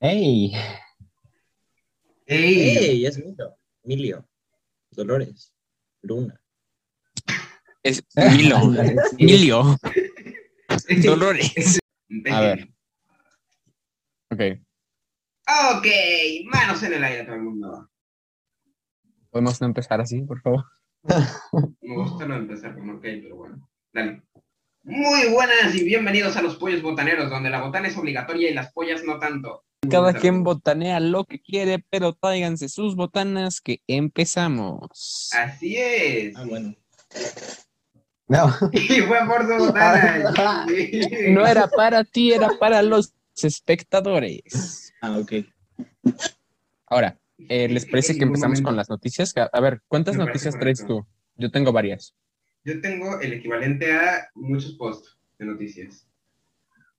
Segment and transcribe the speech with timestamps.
[0.00, 0.52] ¡Ey!
[2.26, 2.76] ¡Ey!
[2.76, 3.06] ¡Ey!
[3.06, 3.56] Es Milo.
[3.82, 4.28] Emilio.
[4.90, 5.54] Dolores.
[6.02, 6.38] Luna.
[7.82, 8.56] Es Milo.
[9.18, 9.78] Emilio.
[11.02, 11.78] Dolores.
[12.30, 12.68] A ver.
[14.30, 14.40] Ok.
[15.76, 15.86] Ok,
[16.52, 17.90] manos en el aire todo el mundo.
[19.30, 20.64] ¿Podemos no empezar así, por favor?
[21.80, 23.70] Me gusta no empezar con ok, pero bueno.
[23.92, 24.22] Dale.
[24.82, 28.72] Muy buenas y bienvenidos a los pollos botaneros, donde la botana es obligatoria y las
[28.72, 29.64] pollas no tanto.
[29.90, 35.30] Cada quien botanea lo que quiere, pero tráiganse sus botanas que empezamos.
[35.32, 36.36] Así es.
[36.36, 36.74] Ah, bueno.
[38.28, 38.52] No.
[38.72, 40.66] Y fue por su botana.
[41.28, 44.92] No era para ti, era para los espectadores.
[45.00, 45.32] Ah, ok.
[46.86, 49.34] Ahora, eh, ¿les parece que empezamos con las noticias?
[49.52, 51.06] A ver, ¿cuántas Me noticias traes correcto.
[51.06, 51.42] tú?
[51.42, 52.14] Yo tengo varias.
[52.64, 56.08] Yo tengo el equivalente a muchos posts de noticias.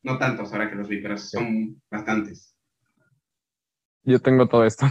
[0.03, 2.55] No tantos ahora que los vi, pero son bastantes.
[4.07, 4.85] Yo tengo todo esto.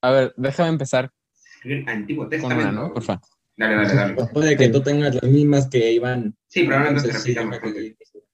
[0.00, 1.10] A ver, déjame empezar
[1.88, 2.68] Antiguo con Testamento.
[2.68, 2.94] una, ¿no?
[2.94, 3.20] Porfa.
[3.56, 4.26] Dale, dale, dale.
[4.32, 6.36] Puede que tú tengas las mismas que iban.
[6.46, 7.50] Sí, probablemente se repitan.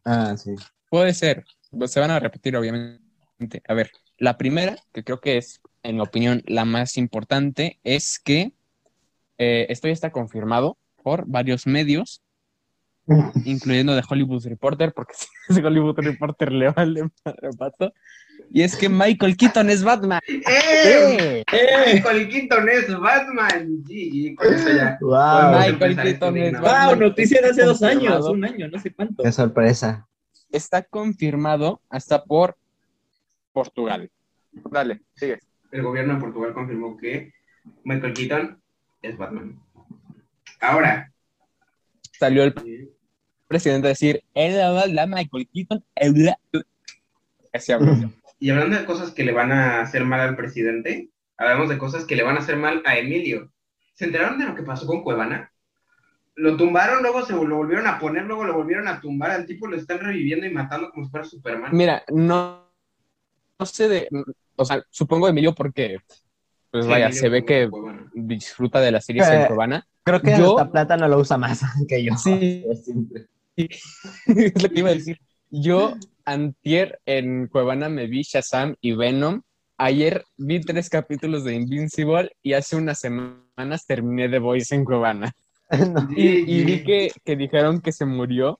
[0.04, 0.54] Ah, sí.
[0.90, 3.62] Puede ser, pues se van a repetir obviamente.
[3.66, 8.20] A ver, la primera, que creo que es, en mi opinión, la más importante, es
[8.22, 8.52] que
[9.38, 12.22] eh, esto ya está confirmado por varios medios,
[13.44, 17.92] incluyendo The Hollywood Reporter, porque si es Hollywood Reporter le vale madre pato,
[18.50, 20.20] y es que Michael Keaton es Batman.
[20.28, 21.42] ¡Eh!
[21.52, 21.94] ¡Eh!
[21.94, 23.82] Michael Keaton es Batman.
[24.36, 24.98] Con eso ya.
[25.00, 25.58] ¡Wow!
[25.58, 26.52] Michael Keaton es.
[26.52, 26.88] Batman.
[26.88, 27.00] ¡Wow!
[27.00, 29.22] Noticia de hace dos años, un año, no sé cuánto.
[29.22, 30.06] ¡Qué sorpresa!
[30.50, 32.56] Está confirmado hasta por
[33.52, 34.10] Portugal.
[34.70, 35.38] Dale, sigue.
[35.70, 37.32] El gobierno de Portugal confirmó que
[37.84, 38.62] Michael Keaton
[39.00, 39.58] es Batman.
[40.60, 41.11] Ahora,
[42.22, 42.54] Salió el
[43.48, 46.38] presidente a decir, "Es la Michael Keaton, es la-".
[47.52, 47.96] Así habló.
[48.38, 52.04] y hablando de cosas que le van a hacer mal al presidente, hablamos de cosas
[52.04, 53.50] que le van a hacer mal a Emilio.
[53.94, 55.52] ¿Se enteraron de lo que pasó con Cuevana?
[56.36, 59.32] Lo tumbaron, luego se lo volvieron a poner, luego lo volvieron a tumbar.
[59.32, 61.76] Al tipo lo están reviviendo y matando como si fuera Superman.
[61.76, 62.70] Mira, no,
[63.58, 64.08] no sé de,
[64.54, 65.98] o sea, supongo Emilio porque,
[66.72, 68.10] pues Sí, vaya, se ve que Cuevana.
[68.14, 69.86] disfruta de las series Eh, en Cuevana.
[70.02, 72.16] Creo que Yo- hasta plátano lo usa más que yo.
[72.16, 72.64] Sí.
[72.70, 73.26] Es simple.
[73.56, 75.20] es lo que iba a decir.
[75.50, 75.94] Yo,
[76.24, 79.42] antier, en Cuevana me vi Shazam y Venom.
[79.76, 85.32] Ayer vi tres capítulos de Invincible y hace unas semanas terminé The Voice en Cuevana.
[85.70, 86.08] No.
[86.16, 88.58] Y, y vi que, que dijeron que se murió.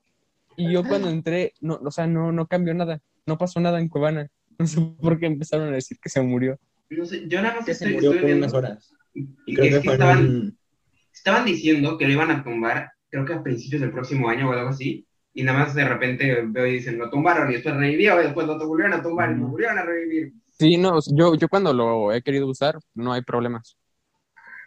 [0.55, 2.99] Y yo cuando entré, no, o sea, no, no cambió nada.
[3.25, 4.27] No pasó nada en Cuevana.
[4.59, 6.59] No sé por qué empezaron a decir que se murió.
[6.97, 8.93] No sé, yo nada más Que se estoy, murió estoy por viendo- unas horas.
[9.13, 10.57] Y creo es que estaban,
[11.13, 14.53] estaban diciendo que lo iban a tumbar, creo que a principios del próximo año o
[14.53, 18.19] algo así, y nada más de repente veo y dicen, lo tumbaron y después revivió,
[18.21, 20.33] y después lo volvieron a tumbar y lo volvieron a revivir.
[20.51, 23.77] Sí, no, yo, yo cuando lo he querido usar, no hay problemas.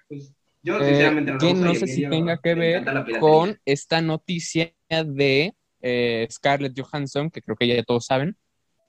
[0.08, 0.32] Pues,
[0.62, 2.84] yo Eh, sinceramente no lo que no sé si tenga que ver
[3.20, 8.36] con esta noticia de eh, Scarlett Johansson, que creo que ya todos saben,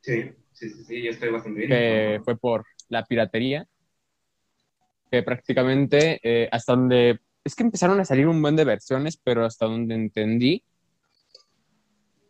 [0.02, 0.24] Sí,
[0.54, 1.70] sí, sí, sí, yo estoy bastante bien.
[1.70, 3.68] que fue por la piratería,
[5.12, 7.20] que prácticamente eh, hasta donde...
[7.44, 10.64] Es que empezaron a salir un buen de versiones, pero hasta donde entendí,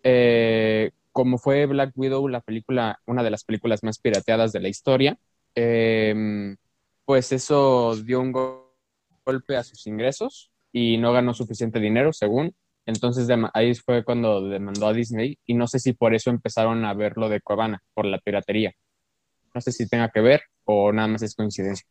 [0.03, 4.67] eh, como fue Black Widow, la película, una de las películas más pirateadas de la
[4.67, 5.17] historia,
[5.55, 6.55] eh,
[7.03, 8.77] pues eso dio un go-
[9.25, 12.53] golpe a sus ingresos y no ganó suficiente dinero, según.
[12.85, 16.93] Entonces ahí fue cuando demandó a Disney y no sé si por eso empezaron a
[16.93, 18.73] ver lo de Cuevana, por la piratería.
[19.57, 21.85] No sé si tenga que ver o nada más es coincidencia.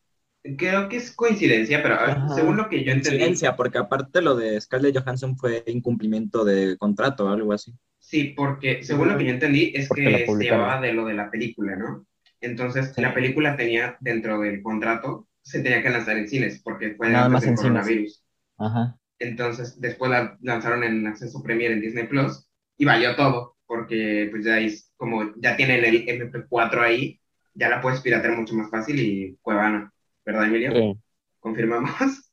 [0.57, 2.29] Creo que es coincidencia, pero Ajá.
[2.29, 6.77] según lo que yo entendí, Coincidencia, porque aparte lo de Scarlett Johansson fue incumplimiento de
[6.77, 7.73] contrato o algo así.
[7.99, 11.13] sí, porque según lo que yo entendí es Porque que se llevaba de lo de
[11.13, 12.05] la película, ¿no?
[12.41, 13.01] Entonces, Sí.
[13.01, 17.25] la película tenía dentro del contrato, se tenía que lanzar en cines, porque fue Nada
[17.25, 17.71] antes más del en cines.
[17.83, 18.23] coronavirus.
[18.57, 18.97] Ajá.
[19.19, 22.47] Entonces, después la lanzaron en acceso Premier en Disney Plus
[22.77, 27.19] y valió todo, porque pues ya es como ya tienen el MP4 ahí,
[27.57, 29.91] ya la puedes piratear mucho más fácil y Cuevana,
[30.25, 30.71] ¿verdad, Emilio?
[30.71, 30.99] Sí.
[31.39, 32.31] ¿Confirmamos?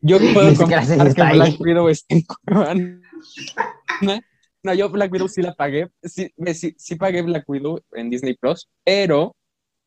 [0.00, 1.38] Yo puedo confirmar que está ahí.
[1.38, 3.00] Black Widow está en Cuevana.
[4.62, 5.88] No, yo Black Widow sí la pagué.
[6.02, 9.34] Sí, sí, sí pagué Black Widow en Disney Plus, pero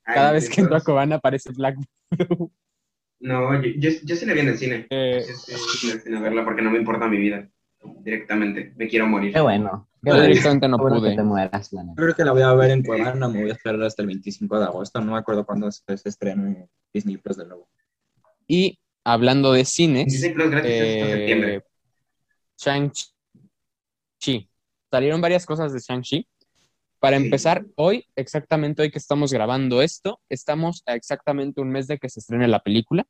[0.04, 1.78] cada Ay, vez que entro a Cuevana aparece Black
[2.12, 2.52] Widow.
[3.20, 4.88] No, yo, yo, yo sí la vi en el cine.
[4.90, 7.48] Eh, Yo sí fui al cine a verla porque no me importa mi vida.
[8.02, 9.34] Directamente, me quiero morir.
[9.34, 9.88] Qué bueno.
[10.04, 10.28] Qué yo bueno.
[10.28, 11.10] directamente no pude.
[11.12, 11.96] que te mueras, la neta.
[12.02, 14.60] Creo que la voy a ver en Cuevana, me voy a esperar hasta el 25
[14.60, 17.70] de agosto, no me acuerdo cuándo se, estrena en Disney Plus de nuevo.
[18.48, 21.56] Y hablando de cines, Disney Plus gratis hasta septiembre.
[21.56, 21.64] eh,
[22.58, 24.50] Shang-Chi.
[24.92, 26.28] Salieron varias cosas de Shang-Chi,
[27.00, 27.26] Para Sí.
[27.26, 32.08] empezar, hoy, exactamente hoy que estamos grabando esto, estamos a exactamente un mes de que
[32.08, 33.06] se estrene la película.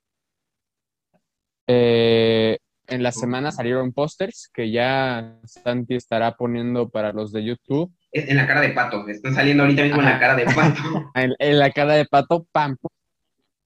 [1.68, 2.58] Eh,
[2.94, 7.92] en la semana salieron pósters que ya Santi estará poniendo para los de YouTube.
[8.12, 9.08] En la cara de pato.
[9.08, 10.82] Están saliendo ahorita mismo en la cara de pato.
[11.16, 12.78] En, en la cara de pato, pam.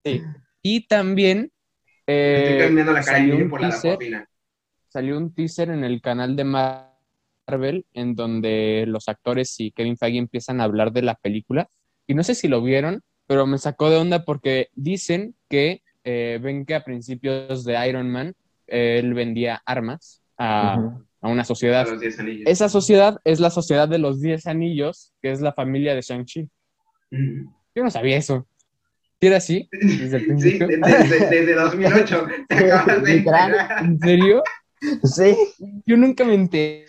[0.03, 0.21] Sí.
[0.61, 1.51] Y también
[2.07, 4.29] eh, Estoy cambiando la cara de salió, un por la teaser, cocina.
[4.89, 10.17] salió un teaser en el canal de Marvel en donde los actores y Kevin Feige
[10.17, 11.67] empiezan a hablar de la película.
[12.07, 16.39] Y no sé si lo vieron, pero me sacó de onda porque dicen que eh,
[16.41, 18.33] ven que a principios de Iron Man eh,
[18.67, 20.75] él vendía armas a,
[21.21, 21.87] a una A sociedad.
[21.89, 22.43] los 10 anillos.
[22.47, 26.49] Esa sociedad es la sociedad de los Diez Anillos, que es la familia de Shang-Chi.
[27.11, 28.47] Yo no sabía eso.
[29.19, 29.67] ¿Sí era así?
[29.71, 30.67] Desde el Sí, principio.
[30.67, 32.27] de- de- desde 2008.
[32.47, 33.25] Te acabas de.
[33.81, 34.43] ¿En serio?
[35.03, 35.35] Sí.
[35.85, 36.85] Yo nunca me enteré.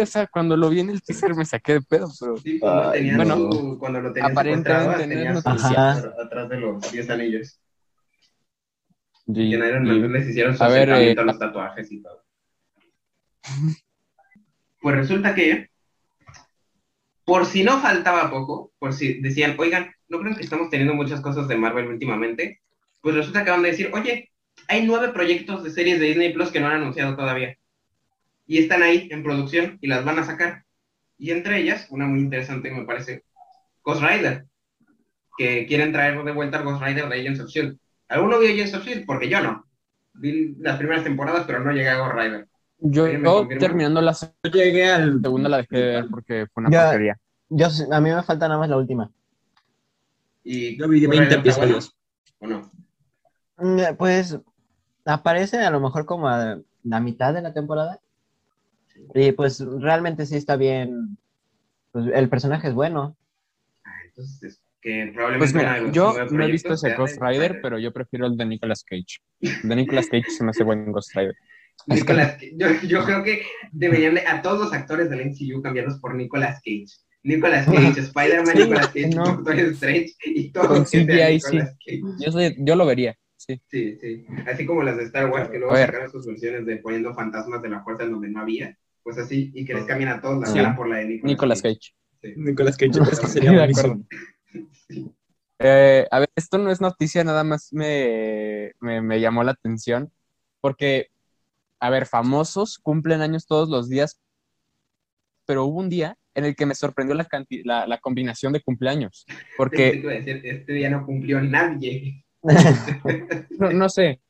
[0.00, 2.92] O sea, cuando lo vi en el teaser me saqué de pedo, pero Sí, cuando,
[2.92, 5.90] tenían bueno, su- cuando lo tenían aparentemente secuestrado, no es tenían su noticia.
[5.90, 6.12] Ajá.
[6.24, 7.60] atrás de los 10 anillos.
[9.26, 11.90] Y- Y en Iron y- Man les hicieron su a ver, eh, a los tatuajes
[11.90, 12.24] y todo.
[14.80, 15.68] Pues resulta que,
[17.24, 21.20] por si no faltaba poco, por si decían, oigan, ¿no creen que estamos teniendo muchas
[21.20, 22.60] cosas de Marvel últimamente?
[23.00, 24.30] Pues resulta que van a decir, oye,
[24.68, 27.56] hay nueve proyectos de series de Disney Plus que no han anunciado todavía.
[28.46, 30.64] Y están ahí en producción y las van a sacar.
[31.18, 33.24] Y entre ellas, una muy interesante me parece,
[33.82, 34.44] Ghost Rider,
[35.36, 37.78] que quieren traer de vuelta al Ghost Rider de Agents of S.H.I.E.L.D.
[38.08, 39.06] ¿Alguno vio Agents of S.H.I.E.L.D.?
[39.06, 39.64] Porque yo no.
[40.14, 42.48] Vi las primeras temporadas, pero no llegué a Ghost Rider.
[42.78, 45.20] Yo, ¿Alguien me yo terminando la Yo llegué al...
[45.22, 46.82] segunda la dejé de ver porque fue una Ya.
[46.84, 47.18] porquería.
[47.48, 49.10] Yo, a mí me falta nada más la última.
[50.44, 51.96] Y Yo vi Ghost 20 Rider está bueno, episodios.
[52.38, 52.70] ¿O no?
[53.58, 54.38] Mm, Pues
[55.04, 58.00] aparece a lo mejor como a la mitad de la temporada.
[59.14, 61.18] Y pues realmente sí está bien.
[61.92, 63.16] Pues el personaje es bueno.
[63.84, 67.60] Ah, Entonces, es que probablemente Pues mira, yo no he visto ese Ghost de Rider,
[67.60, 69.18] pero yo prefiero el de Nicolas Cage.
[69.40, 71.34] El de Nicolas Cage se me hace buen Ghost Rider.
[71.88, 72.52] Nicolas Cage.
[72.56, 73.42] yo, yo creo que
[73.72, 76.86] deberían de- a todos los actores del MCU cambiarlos por Nicolas Cage.
[77.24, 79.24] Nicolas Cage, Spider-Man, Sí, Nicolas Cage, no.
[79.24, 81.56] Doctor Strange y todo Con CGI, sí.
[81.56, 82.00] Nicolas Cage.
[82.24, 83.60] Yo, soy- yo lo vería, sí.
[83.68, 84.24] Sí, sí.
[84.46, 87.60] Así como las de Star Wars, que luego A sacaron sus versiones de poniendo fantasmas
[87.60, 88.76] de la fuerza en donde no había.
[89.02, 90.54] Pues así, y que les cambian a todos la Sí.
[90.58, 91.92] cara por la de Nicolas, Nicolas Cage.
[92.22, 92.32] Sí.
[92.36, 94.04] Nicolas Cage, es que sería De buenísimo.
[95.58, 100.12] Eh, a ver, esto no es noticia, nada más me, me, me llamó la atención.
[100.60, 101.08] Porque,
[101.80, 104.20] a ver, famosos cumplen años todos los días,
[105.46, 108.60] pero hubo un día en el que me sorprendió la, canti- la, la combinación de
[108.62, 109.24] cumpleaños.
[109.56, 112.24] Porque, decir, este día no cumplió nadie.
[113.58, 114.20] no, no sé,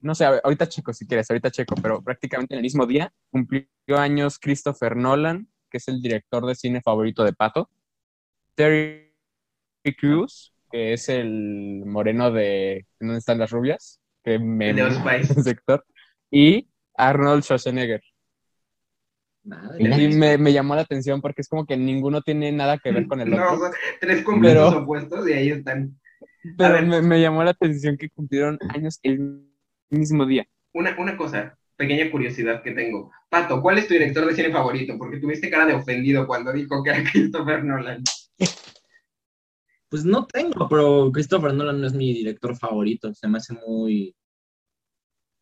[0.00, 3.12] no sé, ver, ahorita checo si quieres, ahorita checo, pero prácticamente en el mismo día
[3.30, 3.66] cumplió
[3.96, 7.70] años Christopher Nolan, que es el director de cine favorito de Pato,
[8.60, 14.00] Terry Crews, que es el moreno de ¿En ¿Dónde están las rubias?
[14.22, 15.82] Que me El de sector,
[16.30, 18.02] y Arnold Schwarzenegger.
[19.78, 23.06] Y me, me llamó la atención porque es como que ninguno tiene nada que ver
[23.06, 23.58] con el No, otro.
[23.68, 25.98] son tres completos Pero- opuestos y ahí están.
[26.58, 29.46] Pero me, me llamó la atención que cumplieron años el
[29.88, 30.46] mismo día.
[30.74, 33.10] Una, una cosa, pequeña curiosidad que tengo.
[33.30, 34.98] Pato, ¿cuál es tu director de cine favorito?
[34.98, 38.02] Porque tuviste cara de ofendido cuando dijo que era Christopher Nolan.
[39.88, 43.12] Pues no tengo, pero Christopher Nolan no es mi director favorito.
[43.14, 44.14] Se me hace muy.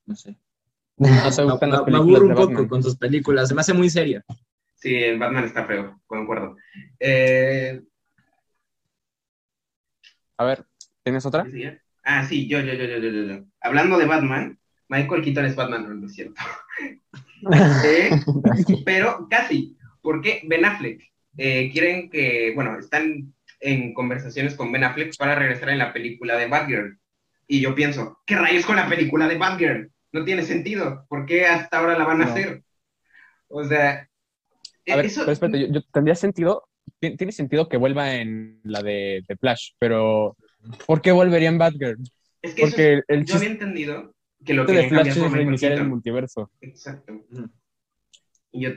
[0.07, 0.39] No sé.
[0.99, 2.69] No se Me, gustan las me aburro un poco Batman.
[2.69, 3.49] con sus películas.
[3.49, 4.25] Se me hace muy seria.
[4.75, 6.57] Sí, el Batman está feo, concuerdo.
[6.99, 7.83] Eh,
[10.37, 10.65] A ver,
[11.05, 11.47] ¿tienes otra?
[12.05, 13.45] ah, sí, yo, yo, yo, yo, yo, yo, yo.
[13.61, 16.41] Hablando de Batman, Michael Keaton es Batman, no, no es cierto.
[17.85, 18.11] Eh,
[18.85, 21.01] pero casi, porque Ben Affleck
[21.39, 26.37] eh, quieren que, bueno, están en conversaciones con Ben Affleck para regresar en la película
[26.37, 26.99] de Batgirl.
[27.47, 29.91] Y yo pienso, ¿qué rayos con la película de Batgirl?
[30.13, 31.07] No tiene sentido.
[31.09, 32.31] ¿Por qué hasta ahora la van a No.
[32.33, 32.63] hacer?
[33.49, 34.09] O sea,
[34.87, 36.69] A ver, eso- espérate, yo, yo- tendría sentido,
[37.01, 40.37] ti- tiene sentido que vuelva en la de, de Flash, pero
[40.87, 41.99] ¿por qué volvería en Batgirl?
[42.43, 44.15] es que eso Porque es- el yo había entendido
[44.45, 46.51] que lo de querían Flash cambiar es reiniciar el multiverso.
[46.61, 47.25] Exacto.
[48.53, 48.71] Y yo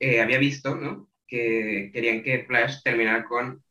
[0.00, 1.07] eh, había visto, ¿no?
[1.28, 3.62] Que querían que Flash terminara con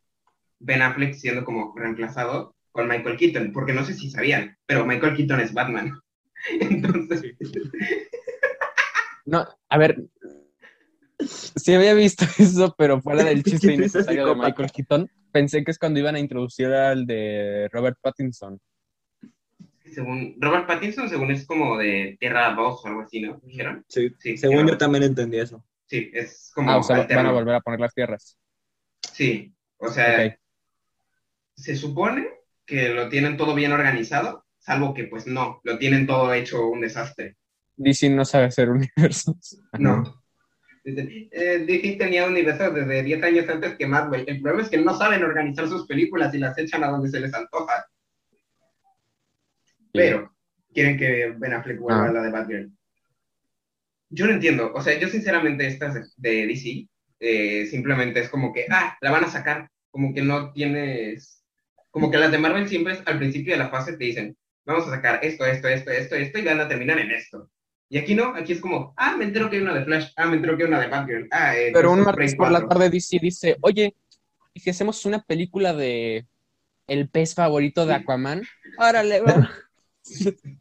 [0.60, 5.16] Ben Affleck siendo como reemplazado con Michael Keaton, porque no sé si sabían, pero Michael
[5.16, 6.00] Keaton es Batman.
[6.62, 7.36] Entonces,
[9.26, 9.98] No, a ver,
[11.20, 14.36] sí había visto eso, pero fuera del chiste ¿Quién es ese innecesario de?
[14.36, 18.60] Michael Keaton, pensé que es cuando iban a introducir al de Robert Pattinson.
[19.86, 23.40] según Robert Pattinson, según es como de Tierra 2 o algo así, ¿no?
[23.44, 23.84] ¿Dijeron?
[23.88, 24.12] Sí.
[24.20, 25.64] Sí, Según yo también entendí eso.
[25.88, 28.38] Sí, es como Ah, o sea, van a volver a poner las tierras.
[29.14, 30.38] Sí, o sea,
[31.56, 32.28] se supone
[32.66, 36.82] que lo tienen todo bien organizado, salvo que pues no, lo tienen todo hecho un
[36.82, 37.38] desastre.
[37.78, 39.62] DC no sabe hacer universos.
[39.80, 40.24] No.
[40.84, 44.24] Dicen, eh, DC tenía universos desde 10 años antes que Marvel.
[44.28, 47.20] El problema es que no saben organizar sus películas y las echan a donde se
[47.20, 47.86] les antoja.
[49.92, 50.34] Pero
[50.74, 52.10] quieren que Ben Affleck vuelva Ah.
[52.10, 52.72] a la de Batgirl.
[54.10, 54.72] Yo no entiendo.
[54.74, 56.88] O sea, yo sinceramente estas de- de DC
[57.20, 59.70] eh, simplemente es como que, ah, la van a sacar.
[59.90, 61.44] Como que no tienes...
[61.90, 64.88] Como que las de Marvel siempre es, al principio de la fase te dicen, vamos
[64.88, 67.50] a sacar esto, esto, esto, esto, esto y van a terminar en esto.
[67.90, 70.28] Y aquí no, aquí es como, ah, me entero que hay una de Flash, ah,
[70.28, 72.68] me entero que hay una de Batgirl, ah, eh, Pero un martes por la 4.
[72.70, 73.96] tarde DC dice, oye,
[74.54, 76.28] ¿y si hacemos una película de
[76.86, 78.44] el pez favorito de Aquaman?
[78.78, 79.50] Órale, va.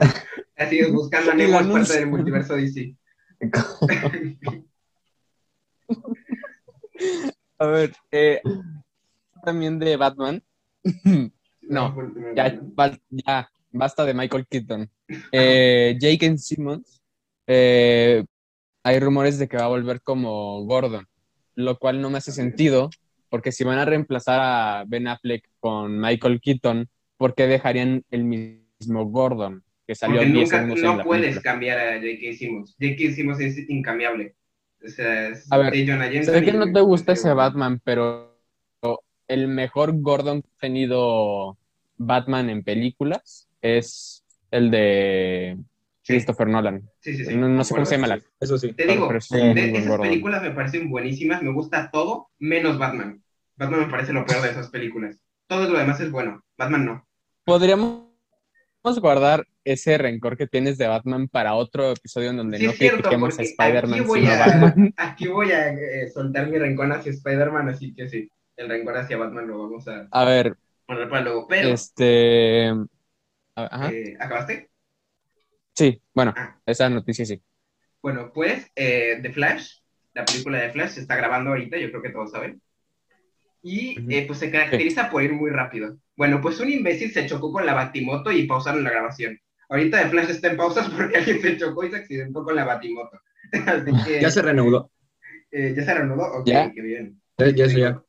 [0.60, 2.94] Así buscando a Nemo es parte del multiverso DC.
[7.58, 8.42] A ver, eh,
[9.42, 10.42] también de Batman.
[11.62, 11.94] No,
[12.34, 12.60] ya,
[13.70, 14.90] basta de Michael Keaton.
[15.30, 17.00] Eh, Jake Simmons,
[17.46, 18.24] eh,
[18.82, 21.06] hay rumores de que va a volver como Gordon,
[21.54, 22.90] lo cual no me hace sentido,
[23.28, 28.24] porque si van a reemplazar a Ben Affleck con Michael Keaton, ¿por qué dejarían el
[28.24, 31.52] mismo Gordon que salió Porque 10 nunca, segundos en no la puedes película?
[31.52, 32.32] cambiar a J.K.
[32.38, 32.76] Simmons.
[32.80, 33.12] J.K.
[33.12, 34.34] Simmons es incambiable.
[34.84, 35.74] O sea, es A ver,
[36.24, 38.38] Sé que no te gusta ese Batman, pero
[39.26, 41.58] el mejor Gordon que ha tenido
[41.96, 45.58] Batman en películas es el de
[46.02, 46.88] Sí, Christopher Nolan.
[47.00, 48.20] sí, sí, sí, No, no sé cómo se llama la.
[48.40, 48.72] Eso sí.
[48.72, 50.08] Te digo, de buen esas Gordon.
[50.08, 53.22] películas me parecen buenísimas, me gusta todo, menos Batman.
[53.56, 55.20] Batman me parece lo peor de esas películas.
[55.48, 57.06] Todo lo demás es bueno, Batman no.
[57.44, 58.09] Podríamos
[58.82, 63.38] guardar ese rencor que tienes de Batman para otro episodio en donde Sí, no critiquemos
[63.38, 64.94] a Spider-Man, aquí voy sino a a, Batman.
[64.96, 69.16] aquí voy a eh, soltar mi rencor hacia Spider-Man, así que sí, el rencor hacia
[69.18, 70.56] Batman lo vamos a A ver,
[70.86, 71.46] poner para luego.
[71.46, 72.68] Pero, este.
[72.68, 73.90] a- Ajá.
[73.92, 74.70] eh, ¿acabaste?
[75.74, 76.58] Sí, bueno, Ah.
[76.66, 77.40] esa noticia sí.
[78.02, 79.72] Bueno, pues eh, The Flash,
[80.14, 82.60] la película de Flash se está grabando ahorita, yo creo que todos saben.
[83.62, 85.98] Y eh, pues se caracteriza por ir muy rápido.
[86.16, 89.38] Bueno, pues un imbécil se chocó con la Batimoto y pausaron la grabación.
[89.68, 92.64] Ahorita The Flash está en pausas porque alguien se chocó y se accidentó con la
[92.64, 93.20] Batimoto.
[93.66, 94.90] Así que Ya se reanudó.
[95.50, 96.24] eh, ¿ya se reanudó.
[96.40, 96.70] Ok, ¿Ya?
[96.72, 97.20] qué bien.
[97.38, 98.02] Ya, ya eso ya.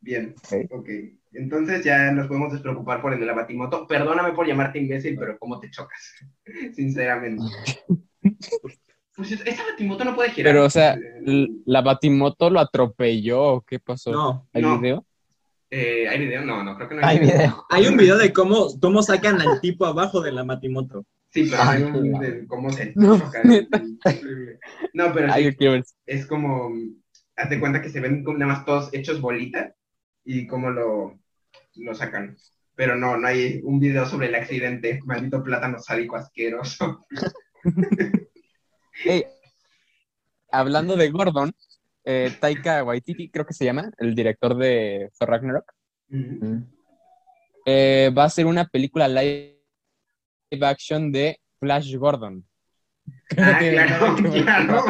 [0.00, 0.66] Bien, Ok.
[0.70, 0.88] ok.
[1.32, 3.86] Entonces ya nos podemos despreocupar por el de la Batimoto.
[3.86, 6.14] Perdóname por llamarte imbécil, pero ¿cómo te chocas?
[6.74, 7.44] Sinceramente.
[9.20, 10.52] Pues esa Batimoto no puede girar.
[10.54, 14.12] Pero, o sea, Eh, ¿la Batimoto lo atropelló o qué pasó?
[14.12, 14.48] No.
[14.54, 14.80] ¿Hay No.
[14.80, 15.06] video?
[15.70, 16.42] eh, ¿Hay video?
[16.42, 17.66] No, no, creo que no Hay video.
[17.68, 21.04] Hay un video de cómo, cómo sacan al tipo abajo de la Matimoto.
[21.28, 23.42] Sí, pero Ay, hay un de cómo se No, choca.
[24.94, 25.66] No, pero Ay, sí,
[26.06, 26.70] es como,
[27.36, 29.74] haz de cuenta que se ven como nada más todos hechos bolita
[30.24, 31.20] y cómo lo,
[31.76, 32.38] lo sacan.
[32.74, 35.00] Pero no, no hay un video sobre el accidente.
[35.04, 37.04] Maldito plátano sádico asqueroso.
[39.04, 39.24] Ey,
[40.50, 41.52] hablando de Gordon,
[42.04, 45.72] eh, Taika Waititi, creo que se llama, el director de Thor Ragnarok,
[47.66, 49.58] eh, va a hacer una película live
[50.60, 52.44] action de Flash Gordon.
[53.36, 54.84] Ah, claro, claro.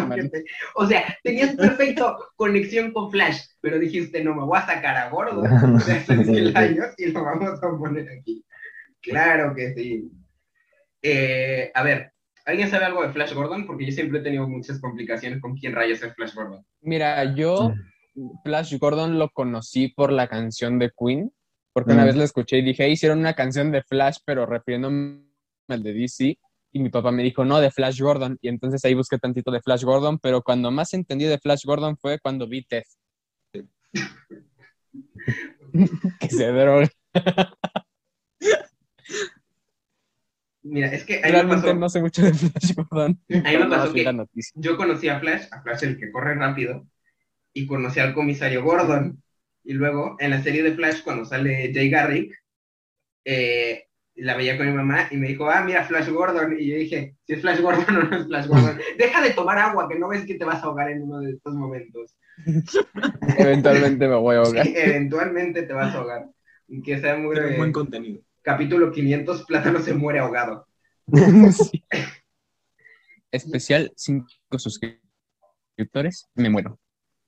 [0.74, 5.10] O sea, tenías perfecto conexión con Flash, pero dijiste, no, me voy a sacar a
[5.10, 5.48] Gordo de
[5.92, 8.44] hace mil años y lo vamos a poner aquí.
[9.00, 10.10] Claro que sí.
[11.02, 12.12] Eh, a ver,
[12.50, 13.66] ¿alguien sabe algo de Flash Gordon?
[13.66, 16.64] Porque yo siempre he tenido muchas complicaciones con quién rayos es Flash Gordon.
[16.82, 17.74] Mira, yo
[18.44, 21.32] Flash Gordon lo conocí por la canción de Queen,
[21.72, 22.06] porque una Mm.
[22.06, 25.22] vez la escuché y dije, "Hey, hicieron una canción de Flash, pero refiriéndome
[25.68, 26.38] al de DC.
[26.72, 28.38] Y mi papá me dijo, no, de Flash Gordon.
[28.40, 31.96] Y entonces ahí busqué tantito de Flash Gordon, pero cuando más entendí de Flash Gordon
[31.96, 32.96] fue cuando vi Tess.
[36.20, 36.88] que se droga.
[40.70, 43.20] Mira, es que a mí me Realmente pasó, no sé mucho de Flash Gordon.
[43.28, 46.34] a mí me pero pasó que yo conocí a Flash, a Flash el que corre
[46.34, 46.86] rápido,
[47.52, 49.20] y conocí al comisario Gordon.
[49.64, 52.34] Y luego, en la serie de Flash, cuando sale Jay Garrick,
[53.24, 56.56] eh, la veía con mi mamá y me dijo, ah, mira, Flash Gordon.
[56.58, 58.78] Y yo dije, si es Flash Gordon o no es Flash Gordon.
[58.98, 61.32] Deja de tomar agua, que no ves que te vas a ahogar en uno de
[61.32, 62.16] estos momentos.
[63.38, 64.66] Eventualmente me voy a ahogar.
[64.68, 66.26] Eventualmente te vas a ahogar.
[66.84, 67.34] Que sea muy...
[67.34, 68.22] Tiene un buen contenido.
[68.42, 70.66] Capítulo 500, Plátano se muere ahogado.
[71.52, 71.84] Sí.
[73.32, 74.26] Especial 5
[74.58, 76.78] suscriptores, me muero.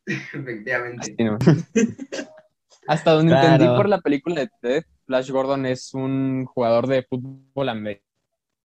[0.07, 1.14] Efectivamente.
[1.19, 1.38] No.
[2.88, 3.52] Hasta donde Claro.
[3.52, 8.04] entendí por la película de Ted, Flash Gordon es un jugador de fútbol americano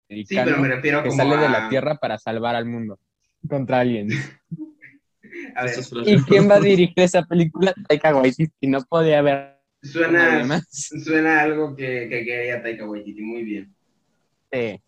[0.08, 2.98] Sí, pero me refiero que como sale de la Tierra para salvar al mundo.
[3.46, 4.08] contra alguien.
[5.54, 7.74] A ver, Eso es lo ¿Y quién va a dirigir esa película?
[7.86, 8.66] Taika Waititi.
[8.66, 9.57] No podía haber
[9.92, 13.22] suena, suena algo que, que quería Taika Waititi.
[13.22, 13.74] Muy bien.
[14.52, 14.80] Sí.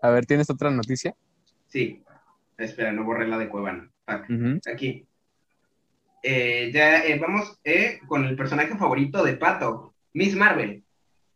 [0.00, 1.14] A ver, ¿tienes otra noticia?
[1.68, 2.02] Sí.
[2.58, 3.90] Espera, no borré la de Cuevana.
[4.28, 4.60] Ujú.
[4.72, 5.06] Aquí.
[6.22, 10.84] Eh, ya eh, vamos eh, con el personaje favorito de Pato, Miss Marvel.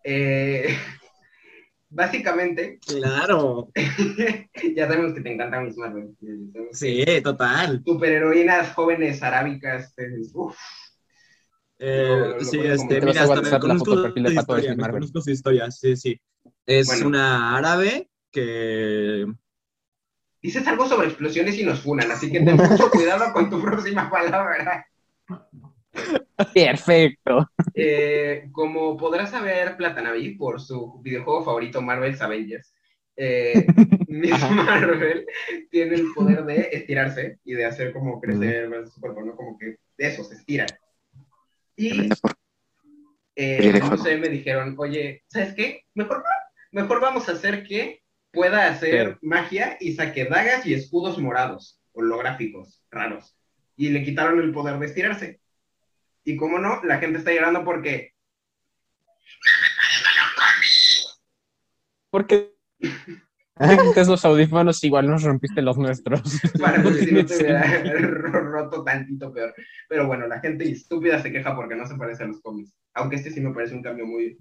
[0.05, 0.69] Eh,
[1.89, 3.71] básicamente, Claro.
[4.77, 6.11] ya sabemos que te encanta Miss Marvel.
[6.23, 7.83] Eh, Sí, total.
[7.85, 9.93] Superheroínas jóvenes arábicas.
[9.99, 10.57] eh, uf.
[11.79, 14.77] Eh, Lo- sí, este, mira, a hasta me la conozco su Pato de historia, me
[14.77, 15.01] Marvel.
[15.01, 16.21] conozco su historia, sí, sí.
[16.65, 17.07] Es Bueno.
[17.09, 19.27] una árabe que...
[20.43, 24.09] Dices algo sobre explosiones y nos funan, así que ten mucho cuidado con tu próxima
[24.11, 24.87] palabra.
[26.55, 27.49] Perfecto.
[27.75, 32.73] Eh, como podrás saber, Platanavi, por su videojuego favorito Marvel's Avengers,
[33.17, 33.67] eh,
[34.09, 34.39] Miss.
[34.51, 35.27] Marvel
[35.71, 39.35] tiene el poder de estirarse y de hacer como crecer su cuerpo, ¿no?
[39.35, 40.67] Como que de eso, se estira.
[41.77, 42.09] Y,
[43.37, 45.85] eh, no sé, me dijeron, oye, ¿sabes qué?
[45.95, 46.25] Mejor,
[46.71, 48.03] mejor vamos a hacer que
[48.33, 53.37] pueda hacer magia y saque dagas y escudos morados, holográficos, raros.
[53.77, 55.41] Y le quitaron el poder de estirarse.
[56.25, 58.15] Y como no, la gente está llorando porque
[62.11, 62.57] Porque
[63.57, 66.21] antes los audífonos igual nos rompiste los nuestros.
[66.61, 67.63] para No que si no te hubiera
[68.31, 69.55] roto tantito peor.
[69.89, 72.75] Pero bueno, la gente estúpida se queja porque no se parece a los cómics.
[72.95, 74.37] Aunque este sí me parece un cambio muy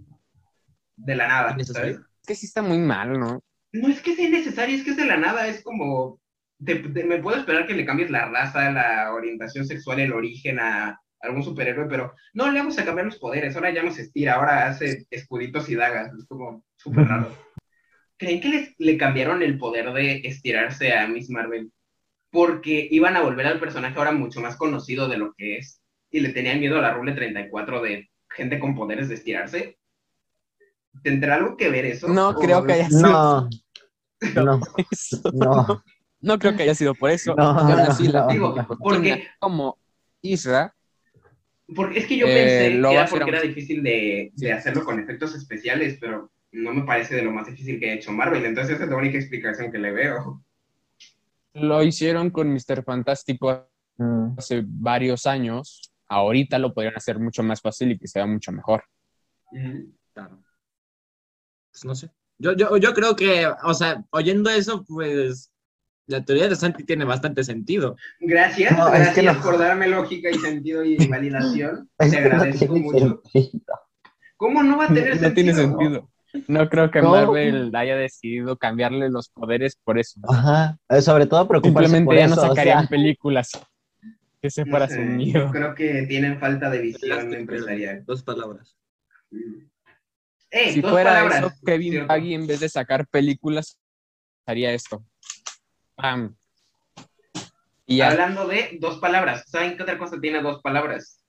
[0.98, 1.58] de la nada.
[1.64, 1.98] ¿sabes?
[1.98, 3.42] Es que sí está muy mal, ¿no?
[3.74, 6.20] No es que sea innecesario, es que es de la nada, es como...
[6.64, 10.60] te- te- me puedo esperar que le cambies la raza, la orientación sexual, el origen
[10.60, 14.04] a algún superhéroe, pero no le vamos a cambiar los poderes, ahora ya no se
[14.04, 17.30] estira, ahora hace escuditos y dagas, es como súper raro.
[18.18, 21.72] ¿Creen que les- le cambiaron el poder de estirarse a Miss Marvel?
[22.32, 25.82] Porque iban a volver al personaje ahora mucho más conocido de lo que es,
[26.12, 29.78] y le tenían miedo a la Rule 34 de gente con poderes de estirarse.
[31.04, 32.08] ¿Tendrá algo que ver eso?
[32.08, 33.50] No ¿O creo que haya sido No,
[34.36, 35.22] no, eso.
[35.34, 35.84] no.
[36.22, 37.36] No creo que haya sido por eso.
[37.38, 38.68] Así, la no, Digo, no.
[38.80, 39.78] porque como
[40.22, 40.74] Isra,
[41.76, 45.00] Porque es que yo Eh, pensé que era porque era difícil de, de hacerlo con
[45.00, 48.46] efectos especiales, pero no me parece de lo más difícil que ha hecho Marvel.
[48.46, 50.42] Entonces esa es la única explicación que le veo.
[51.54, 52.84] lo hicieron con Mr.
[52.84, 54.38] Fantástico Mm.
[54.38, 55.90] hace varios años.
[56.10, 58.84] Ahorita lo podrían hacer mucho más fácil y que sea mucho mejor.
[60.14, 60.44] Claro.
[61.72, 62.10] Pues no sé.
[62.38, 65.50] Yo, yo, yo creo que, o sea, oyendo eso, pues
[66.08, 67.96] la teoría de Santi tiene bastante sentido.
[68.20, 69.42] Gracias, No, es gracias que no.
[69.42, 71.90] por darme lógica y sentido y validación.
[71.98, 73.22] Te no agradezco mucho.
[73.32, 73.64] sentido.
[74.36, 75.34] ¿Cómo no va a tener No sentido?
[75.34, 76.10] tiene sentido.
[76.48, 77.12] No creo que No.
[77.12, 80.20] Marvel haya decidido cambiarle los poderes por eso.
[80.28, 80.78] Ajá.
[80.90, 83.52] Eh, Sobre todo preocuparse Simplemente por ya no o sacarían sea, películas
[84.42, 85.52] que se No fuera sé, su yo miedo.
[85.52, 88.04] creo que tienen falta de visión empresarial.
[88.06, 88.78] Dos palabras.
[89.32, 92.14] Si dos fuera palabras, eso, Kevin ¿cierto?
[92.14, 93.78] Feige en vez de sacar películas
[94.46, 95.04] haría esto.
[95.96, 96.36] Pam.
[97.88, 98.02] Y.
[98.02, 101.24] Hablando de dos palabras, ¿saben qué otra cosa tiene dos palabras?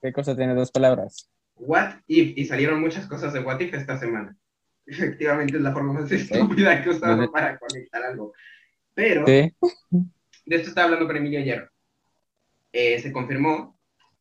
[0.00, 1.28] ¿Qué cosa tiene dos palabras?
[1.60, 4.36] What if, y salieron muchas cosas de What if esta semana.
[4.86, 8.32] Efectivamente es la forma más estúpida que he usado para conectar algo.
[8.94, 9.52] Pero, Sí.
[10.46, 11.70] de esto estaba hablando con Emilio ayer.
[12.72, 13.78] Eh, se confirmó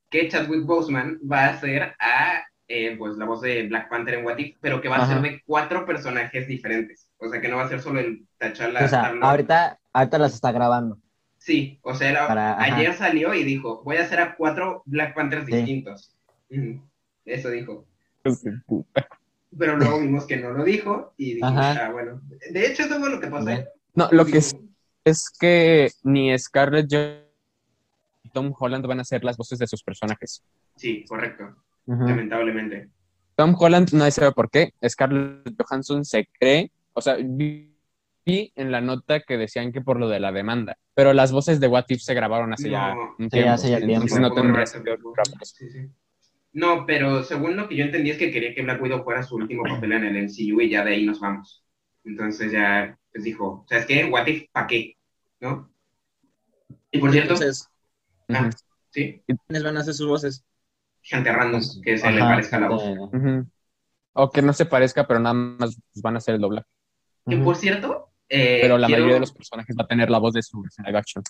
[0.09, 4.25] que Chadwick Boseman va a ser a, eh, pues, la voz de Black Panther en
[4.25, 5.13] What if, pero que va a Ajá.
[5.13, 7.09] ser de cuatro personajes diferentes.
[7.17, 8.85] O sea, que no va a ser solo el T'Challa.
[8.85, 10.97] o sea, ahorita, ahorita las está grabando.
[11.37, 15.13] Sí, o sea, era- Para- ayer salió y dijo, voy a hacer a cuatro Black
[15.15, 15.51] Panthers Sí.
[15.55, 16.13] distintos.
[16.49, 16.81] Ujú,
[17.27, 17.85] Eso dijo.
[18.65, 19.07] Puta.
[19.57, 21.85] Pero luego vimos que no lo dijo y dijimos, Ajá.
[21.85, 22.21] ah, bueno.
[22.51, 23.49] De hecho, eso fue lo que pasó.
[23.93, 24.55] No, lo que es,
[25.03, 27.23] es que ni Scarlett Johansson
[28.23, 30.43] ni Tom Holland van a ser las voces de sus personajes.
[30.75, 32.89] Sí, correcto, lamentablemente.
[33.35, 34.73] Tom Holland no sabe por qué.
[34.87, 37.73] Scarlett Johansson se cree, o sea, vi,
[38.25, 41.59] vi en la nota que decían que por lo de la demanda, pero las voces
[41.59, 43.51] de What If se grabaron hace ya un tiempo.
[43.51, 44.29] hace ya entonces tiempo.
[44.29, 44.97] no tendría sentido
[45.43, 45.89] sí, sí.
[46.57, 49.35] No, pero según lo que yo entendí es que quería que Black Widow fuera su
[49.35, 51.63] último papel en el MCU y ya de ahí nos vamos.
[52.03, 54.05] Entonces ya pues dijo, ¿sabes qué?
[54.05, 54.97] What if, ¿para qué?
[55.39, 55.71] ¿No?
[56.91, 57.69] Y por cierto, Entonces,
[58.29, 58.49] ah,
[58.89, 60.43] sí, ¿quiénes van a hacer sus voces?
[61.03, 62.83] gente random que se le parezca la voz.
[64.13, 66.67] O que no se parezca, pero nada más van a hacer el doblaje.
[67.29, 70.17] Que por cierto, eh, Pero la quiero- mayoría de los personajes va a tener la
[70.17, 71.23] voz de su live action.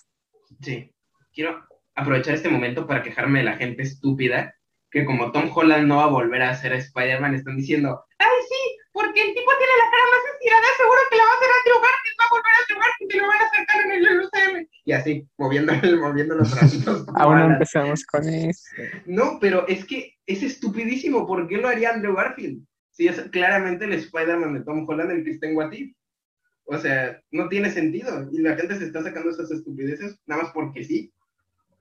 [0.62, 0.90] Sí,
[1.34, 1.64] quiero
[1.94, 4.54] aprovechar este momento para quejarme de la gente estúpida
[4.90, 8.78] que como Tom Holland no va a volver a ser Spider-Man, están diciendo, ay sí,
[8.92, 11.80] porque el tipo tiene la cara más estirada, seguro que la va a hacer Andrew
[11.82, 14.68] Garfield, va a volver a Andrew Garfield y lo van a sacar en el UCM.
[14.84, 17.06] Y así, moviendo, moviendo los bracitos.
[17.14, 18.62] Aún no empezamos con eso.
[19.06, 21.26] No, pero es que es estupidísimo.
[21.26, 22.64] ¿Por qué lo haría Andrew Garfield?
[22.90, 25.94] Si es claramente el Spider-Man de Tom Holland el que está en If.
[26.64, 28.28] O sea, no tiene sentido.
[28.32, 31.12] Y la gente se está sacando esas estupideces nada más porque sí.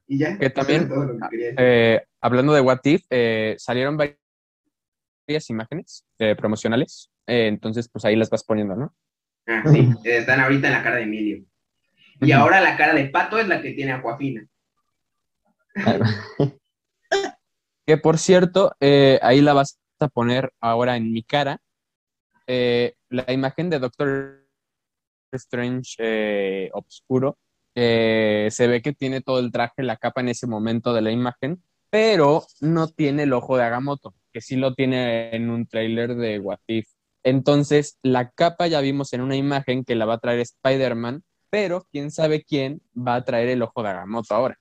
[0.08, 0.38] Y ya.
[0.38, 1.56] Que también, todo lo que.
[1.58, 7.12] Eh, hablando de What If, eh, salieron varias imágenes eh, promocionales.
[7.26, 8.96] entonces, pues ahí las vas poniendo, ¿no?
[9.46, 11.43] Ah, sí, están ahorita en la cara de Emilio.
[12.22, 14.48] Y ahora la cara de Pato es la que tiene Aquafina.
[17.86, 21.62] Que por cierto, ahí la vas a poner ahora en mi cara.
[22.46, 24.46] la imagen de Doctor
[25.32, 27.38] Strange Obscuro.
[27.79, 31.11] Eh, se ve que tiene todo el traje, la capa en ese momento de la
[31.11, 31.61] imagen,
[31.91, 36.39] pero no tiene el ojo de Agamotto, que sí lo tiene en un tráiler de
[36.39, 36.87] What If.
[37.23, 41.85] Entonces, la capa ya vimos en una imagen que la va a traer Spider-Man, pero
[41.91, 44.57] quién sabe quién va a traer el ojo de Agamotto ahora,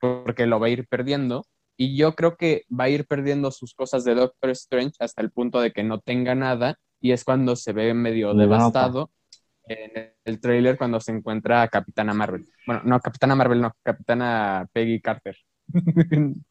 [0.00, 1.46] porque lo va a ir perdiendo.
[1.76, 5.30] Y yo creo que va a ir perdiendo sus cosas de Doctor Strange hasta el
[5.30, 9.12] punto de que no tenga nada, y es cuando se ve medio devastado
[9.66, 12.46] en el tráiler cuando se encuentra a Capitana Marvel.
[12.66, 15.36] Bueno, no, Capitana Marvel no, Capitana Peggy Carter.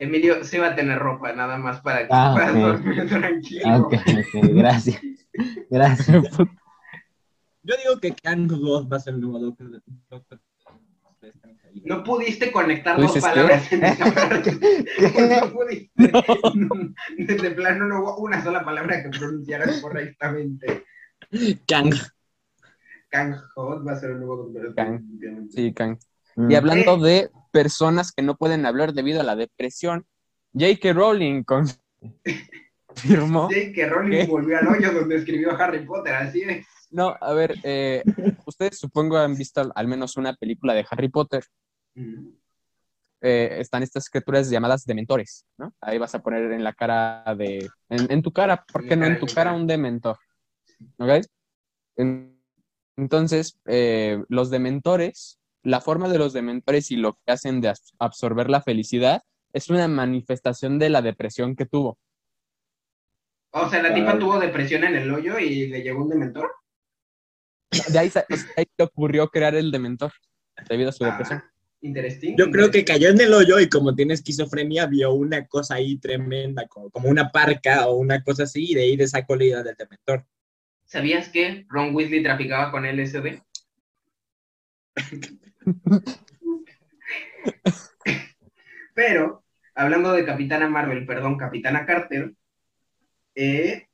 [0.00, 3.62] Emilio sí va a tener ropa, nada más para que Ah, puedas dormir tranquilo.
[3.64, 5.00] Ah, ok, ok, gracias.
[5.70, 6.22] Gracias.
[7.62, 9.82] Yo digo que Kang God va a ser el nuevo Doctor.
[11.64, 11.82] Ahí.
[11.84, 14.42] No pudiste conectar ¿Tú dos palabras en esa.
[14.42, 15.40] ¿Qué?
[15.42, 16.12] No pudiste.
[17.34, 20.84] De plano no hubo una sola palabra que pronunciaras correctamente.
[21.66, 21.92] Kang.
[23.10, 24.74] Kang Hot va a ser el nuevo doctor.
[24.74, 25.02] Kang.
[25.50, 25.98] Sí, Kang.
[26.36, 26.50] Mm.
[26.50, 30.06] Y hablando de personas que no pueden hablar debido a la depresión,
[30.54, 30.92] J.K.
[30.92, 31.78] Rowling confirmó.
[33.50, 34.26] Sí, que Rowling ¿Qué?
[34.28, 36.66] volvió al hoyo donde escribió Harry Potter, así es.
[36.90, 38.02] No, a ver, eh,
[38.46, 41.44] ustedes supongo han visto al- menos una película de Harry Potter.
[41.94, 42.28] Mm.
[43.20, 45.74] eh, están estas criaturas llamadas dementores, ¿no?
[45.80, 49.06] Ahí vas a poner en la cara de, en, en tu cara, ¿por qué no
[49.06, 49.52] en tu cara.
[49.52, 50.16] un dementor?
[50.98, 51.24] ¿Ok?
[51.96, 52.38] En-
[52.96, 57.92] entonces, eh, los dementores, la forma de los dementores y lo que hacen de abs-
[57.98, 61.98] absorber la felicidad es una manifestación de la depresión que tuvo.
[63.50, 66.50] O sea, la tipa tuvo depresión en el hoyo y le llegó un dementor.
[67.88, 68.24] De ahí, o sea,
[68.56, 70.12] ahí le ocurrió crear el dementor
[70.68, 71.40] debido a su depresión.
[71.44, 72.34] Ah, interesante.
[72.36, 75.98] Yo creo que cayó en el hoyo y como tiene esquizofrenia, vio una cosa ahí
[75.98, 79.44] tremenda, como, como una parca o una cosa así, y de ahí le sacó la
[79.44, 80.26] idea del dementor.
[80.88, 83.42] ¿Sabías que Ron Weasley traficaba con LSD?
[88.94, 92.32] Pero, hablando de Capitana Marvel, perdón, Capitana Carter,
[93.34, 93.86] eh,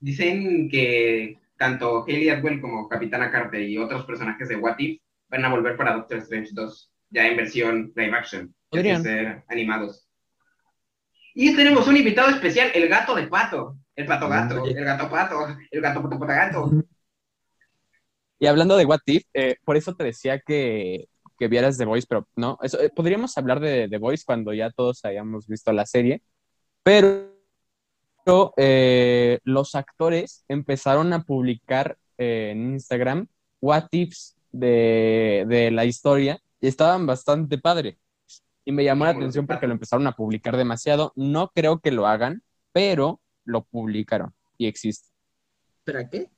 [0.00, 5.44] dicen que tanto Hayley Atwell como Capitana Carter y otros personajes de What If van
[5.44, 10.08] a volver para Doctor Strange 2, ya en versión live action, decir, animados.
[11.32, 15.46] Y tenemos un invitado especial, el gato de pato, el pato gato, el gato pato,
[15.70, 16.70] el gato pato pato gato.
[18.38, 22.06] Y hablando de What If, eh, por eso te decía que, que vieras The Voice,
[22.08, 25.86] pero no, eso, eh, podríamos hablar de The Voice cuando ya todos hayamos visto la
[25.86, 26.22] serie,
[26.82, 27.30] pero
[28.56, 33.28] eh, los actores empezaron a publicar en Instagram
[33.60, 37.96] What Ifs de, de la historia y estaban bastante padres.
[38.64, 41.12] Y me llamó la atención porque lo empezaron a publicar demasiado.
[41.16, 45.08] No creo que lo hagan, pero lo publicaron y existe.
[45.78, 46.30] ¿Espera qué?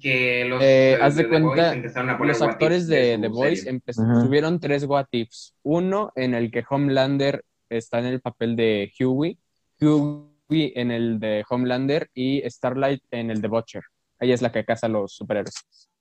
[0.00, 3.80] Que los, Eh, eh, haz de The Voice cuenta, Los actores de The Voice
[4.24, 5.54] tuvieron tres what ifs.
[5.62, 9.38] Uno en el que Homelander está en el papel de Huey,
[9.80, 13.82] Huey en el de Homelander y Starlight en el de Butcher.
[14.18, 15.54] Ella es la que caza a los superhéroes.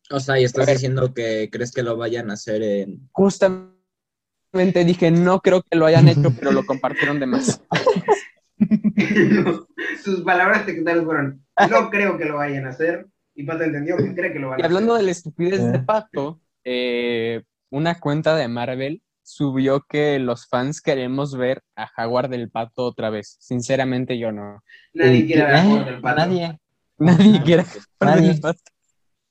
[0.09, 3.09] O sea, y estás diciendo que crees que lo vayan a hacer en...
[3.11, 7.61] Justamente dije, no creo que lo hayan hecho, pero lo compartieron de más.
[10.03, 13.07] Sus palabras secundarias fueron, no creo que lo vayan a hacer.
[13.33, 15.05] Y Pato entendió que cree que lo van Y a hablando de hacer.
[15.05, 15.83] la estupidez de Eh.
[15.85, 22.49] Pato, eh, una cuenta de Marvel subió que los fans queremos ver a Jaguar del
[22.49, 23.37] Pato otra vez.
[23.39, 24.61] Sinceramente yo no.
[24.93, 25.61] Nadie ¿Y quiere ver a ¿Eh?
[25.63, 26.17] Jaguar del Pato.
[26.17, 26.59] Nadie.
[26.97, 27.85] Nadie quiere Jaguar
[28.17, 28.27] Nadie.
[28.29, 28.61] del Pato.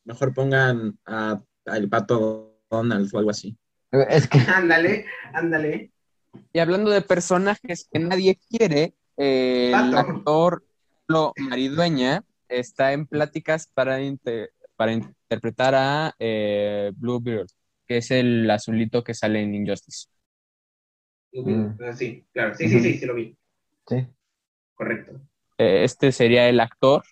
[0.04, 3.56] Mejor pongan a- al pato Donald o algo así.
[4.08, 5.92] Es que Ándale, ándale.
[6.52, 10.10] Y hablando de personajes que nadie quiere, eh, el Pato.
[10.12, 10.64] actor
[11.08, 17.48] Lo Maridueña está en pláticas para, inter- para interpretar a eh, Bluebeard,
[17.86, 20.06] que es el azulito que sale en Injustice.
[21.32, 21.66] Mm.
[21.82, 23.36] Ah, Sí, claro, sí, sí, sí, sí lo vi.
[23.88, 24.06] sí.
[24.74, 25.20] Correcto.
[25.58, 27.02] Eh, este sería el actor,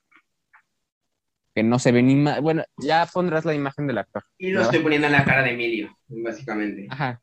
[1.54, 4.24] que no se ve ni ma- Bueno, ya pondrás la imagen del actor.
[4.38, 6.86] Y lo estoy poniendo en la cara de Emilio, básicamente.
[6.90, 7.20] Ajá.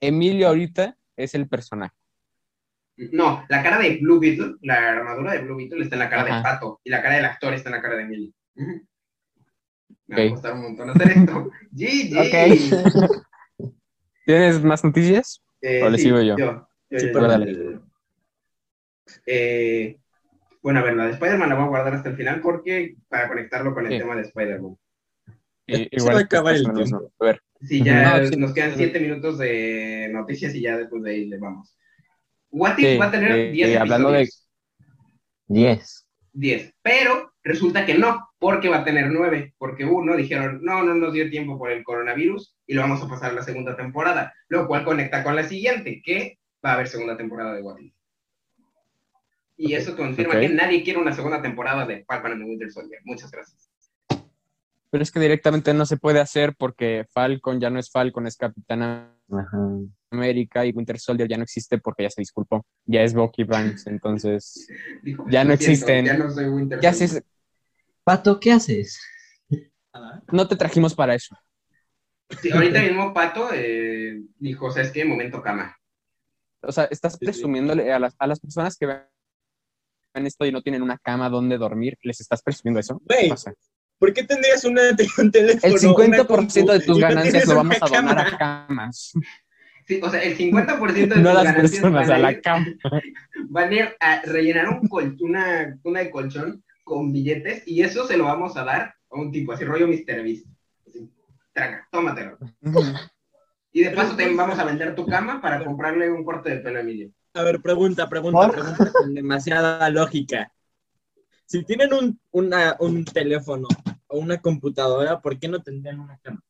[0.00, 1.94] Emilio ahorita es el personaje.
[3.12, 6.24] No, la cara de Blue Beetle, la armadura de Blue Beetle está en la cara
[6.24, 6.42] de Ajá.
[6.42, 8.32] Pato y la cara del actor está en la cara de.
[8.56, 8.86] Ujú.
[10.08, 11.50] Me va a costar un montón hacer esto.
[11.72, 12.18] GG.
[12.18, 13.14] Ok.
[14.26, 15.42] ¿Tienes más noticias?
[15.60, 16.36] Eh, ¿O le sí, sigo yo?
[16.36, 17.28] Yo, yo, Sí, yo, pero yo.
[17.28, 17.80] dale.
[19.26, 19.98] Eh,
[20.62, 23.28] bueno, a ver, la de Spider-Man la voy a guardar hasta el final porque para
[23.28, 23.98] conectarlo con el Sí.
[23.98, 24.76] tema de Spider-Man.
[25.66, 27.12] I- Se va a acabar el tiempo.
[27.20, 28.36] A ver, Sí, ya No, sí.
[28.36, 31.76] nos quedan siete minutos de noticias y ya después de ahí le vamos.
[32.50, 34.48] What If Sí, va a tener eh, 10 eh, hablando de- episodios.
[35.48, 36.04] 10.
[36.32, 40.94] 10, pero resulta que no, porque va a tener 9, porque uno dijeron, no, no
[40.94, 44.32] nos dio tiempo por el coronavirus y lo vamos a pasar a la segunda temporada,
[44.48, 47.94] lo cual conecta con la siguiente, que va a haber segunda temporada de What If.
[49.56, 53.00] Y eso confirma que nadie quiere una segunda temporada de Falcon and the Winter Soldier.
[53.04, 53.68] Muchas gracias.
[54.90, 58.36] pero es que directamente no se puede hacer porque Falcon ya no es Falcon, es
[58.36, 59.58] Capitán Ajá.
[60.10, 62.64] América y Winter Soldier ya no existe porque ya se disculpó.
[62.86, 64.66] Ya es Bucky Banks, entonces
[65.02, 66.04] Dijo, Ya no "Lo siento, existen.
[66.06, 67.22] Ya no soy Winter ya Soldier".
[67.22, 67.26] se,
[68.04, 69.00] Pato, ¿qué haces?
[70.32, 71.36] no te trajimos para eso.
[72.40, 75.04] Sí, ahorita mismo Pato eh, dijo, ¿sabes qué?
[75.04, 75.76] Momento cama.
[76.62, 77.24] O sea, estás Sí, sí.
[77.24, 79.02] presumiéndole a las, a las personas que ven
[80.26, 83.00] esto y no tienen una cama donde dormir, ¿les estás presumiendo eso?
[83.30, 83.52] O sea,
[83.98, 84.82] ¿por qué tendrías una,
[85.18, 85.74] un teléfono?
[85.74, 89.12] el 50% de tus no ganancias lo vamos a donar a camas,
[89.88, 92.66] Sí, o sea, el 50% de no las personas, van a la ir- cama.
[93.48, 98.06] van a ir a rellenar un col- una cuna de colchón con billetes y eso
[98.06, 100.22] se lo vamos a dar a un tipo así, rollo Mr.
[100.22, 100.46] Beast.
[100.86, 101.10] Así,
[101.54, 102.38] traga, tómatelo.
[103.72, 106.78] Y de paso te vamos a vender tu cama para comprarle un corte de pelo
[106.78, 107.10] a Emilio.
[107.34, 108.52] A ver, pregunta, pregunta, ¿Por?
[108.52, 110.52] pregunta con demasiada lógica.
[111.46, 113.68] Si tienen un, una- un teléfono
[114.08, 116.42] o una computadora, ¿por qué no tendrían una cámara?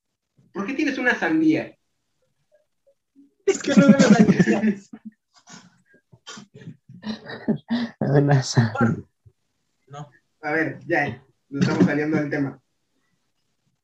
[0.52, 1.76] ¿Por qué tienes una sandía?
[3.48, 4.90] Es que no me lo decías.
[8.00, 8.74] Una sa-
[9.86, 10.10] No.
[10.42, 12.60] A ver, ya, nos estamos saliendo del tema.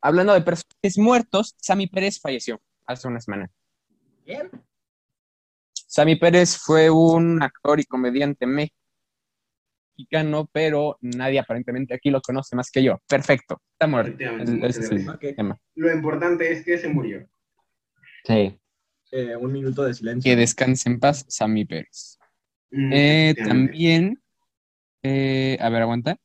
[0.01, 3.51] Hablando de personajes muertos, Sammy Pérez falleció hace una semana.
[4.27, 4.51] ¿Bien?
[5.73, 8.47] Sammy Pérez fue un actor y comediante
[9.97, 13.01] mexicano, pero nadie aparentemente aquí lo conoce más que yo.
[13.09, 14.17] Perfecto, está muerto.
[14.23, 15.59] El tema.
[15.77, 17.27] Lo importante es que se murió.
[18.27, 18.61] Sí.
[19.17, 20.29] Eh, un minuto de silencio.
[20.29, 22.19] Que descanse en paz, Sammy Pérez.
[22.73, 24.21] Mm, Eh, también,
[25.05, 26.17] eh, a ver, aguanta.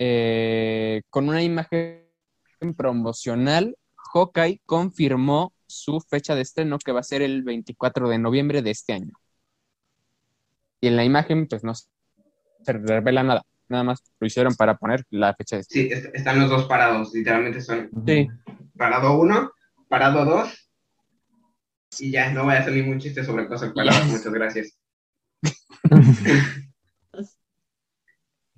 [0.00, 2.02] Eh, con una imagen
[2.76, 3.76] promocional,
[4.12, 8.70] Hawkeye confirmó su fecha de estreno que va a ser el 24 de noviembre de
[8.72, 9.12] este año.
[10.80, 11.86] Y en la imagen, pues no se
[12.72, 13.42] revela nada.
[13.68, 15.88] Nada más lo hicieron para poner la fecha de estreno.
[15.88, 18.26] Sí, est- están los dos parados, literalmente son Sí.
[18.76, 19.52] parado uno,
[19.88, 20.67] parado dos,
[21.98, 24.06] y ya, no voy a hacer ningún chiste sobre cosas Yes.
[24.06, 24.78] muchas gracias.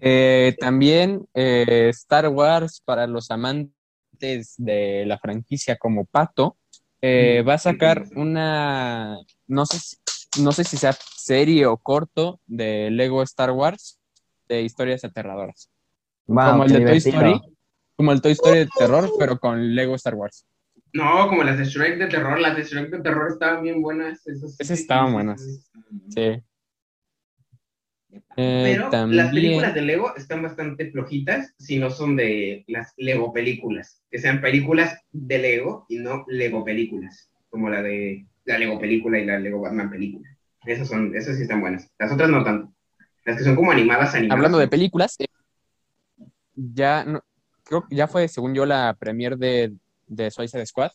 [0.02, 6.56] Eh, también eh, Star Wars para los amantes de la franquicia como Pato
[7.02, 12.40] eh, va a sacar una no sé si, no sé si sea serie o corto
[12.46, 14.00] de Lego Star Wars
[14.48, 15.68] de historias aterradoras
[16.26, 16.96] Wow, como el de Toy.
[16.96, 17.40] Story
[17.94, 20.46] como el Toy Story de terror pero con Lego Star Wars
[20.92, 24.26] No, como las de Shrek de terror, las de Shrek de terror estaban bien buenas.
[24.26, 25.68] Esas, Esas estaban buenas.
[26.08, 26.42] sí
[28.36, 33.32] Eh, Pero las películas de Lego están bastante flojitas si no son de las Lego
[33.32, 34.02] películas.
[34.10, 37.30] Que sean películas de Lego y no Lego películas.
[37.48, 40.28] Como la de la Lego película y la Lego Batman película.
[40.64, 41.88] Esas son, esas sí están buenas.
[41.98, 42.72] Las otras no tanto.
[43.24, 44.36] Las que son como animadas, animadas.
[44.36, 45.26] Hablando de películas, eh,
[46.54, 47.22] ya no,
[47.64, 49.72] creo que ya fue, según yo, la premier de,
[50.10, 50.90] de Suicide Squad.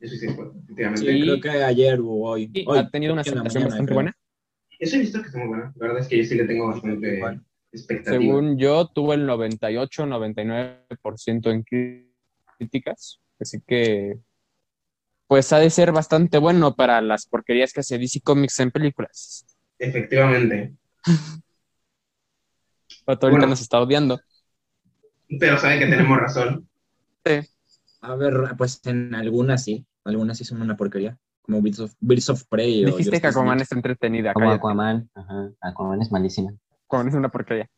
[0.00, 1.00] Eso sí, efectivamente.
[1.00, 1.22] Sí, Sí.
[1.22, 2.52] creo que ayer o hoy.
[2.76, 3.94] Ha tenido una aceptación mañana, bastante creo.
[3.96, 4.16] buena.
[4.80, 5.72] Eso he visto que está muy buena.
[5.76, 7.40] La verdad es que yo sí le tengo bastante Igual.
[7.72, 8.20] expectativa.
[8.20, 11.62] Según yo, tuvo el 98-99% en
[12.58, 13.20] críticas.
[13.38, 14.18] Así que,
[15.28, 19.46] pues ha de ser bastante bueno para las porquerías que hace DC Comics en películas.
[19.78, 20.74] Efectivamente.
[23.04, 23.46] Pato ahorita Bueno.
[23.50, 24.20] nos está odiando.
[25.40, 26.68] Pero sabe que tenemos razón.
[28.02, 29.86] A ver, pues en algunas sí.
[30.04, 31.16] Algunas sí son una porquería.
[31.42, 32.84] Como Birds of, Birds of Prey.
[32.84, 34.32] o Dijiste que Justice Aquaman está entretenida.
[34.32, 34.58] Como cállate.
[34.58, 35.10] Aquaman.
[35.14, 35.50] Ajá.
[35.60, 36.52] Aquaman es malísima.
[36.86, 37.68] Aquaman es una porquería.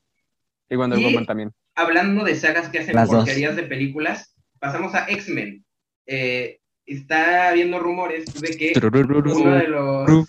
[0.68, 1.52] Y Wonder Y- Woman también.
[1.76, 3.18] Hablando de sagas que hacen Las dos.
[3.24, 5.64] porquerías de películas, pasamos a X-Men.
[6.06, 10.26] Eh, está habiendo rumores de que uno de los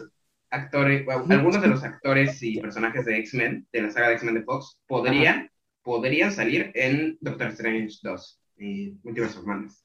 [0.50, 4.36] actores, bueno, algunos de los actores y personajes de X-Men, de la saga de X-Men
[4.36, 5.50] de Fox, podrían,
[5.84, 9.85] podrían salir en Doctor Strange 2, y Multiverse of Madness.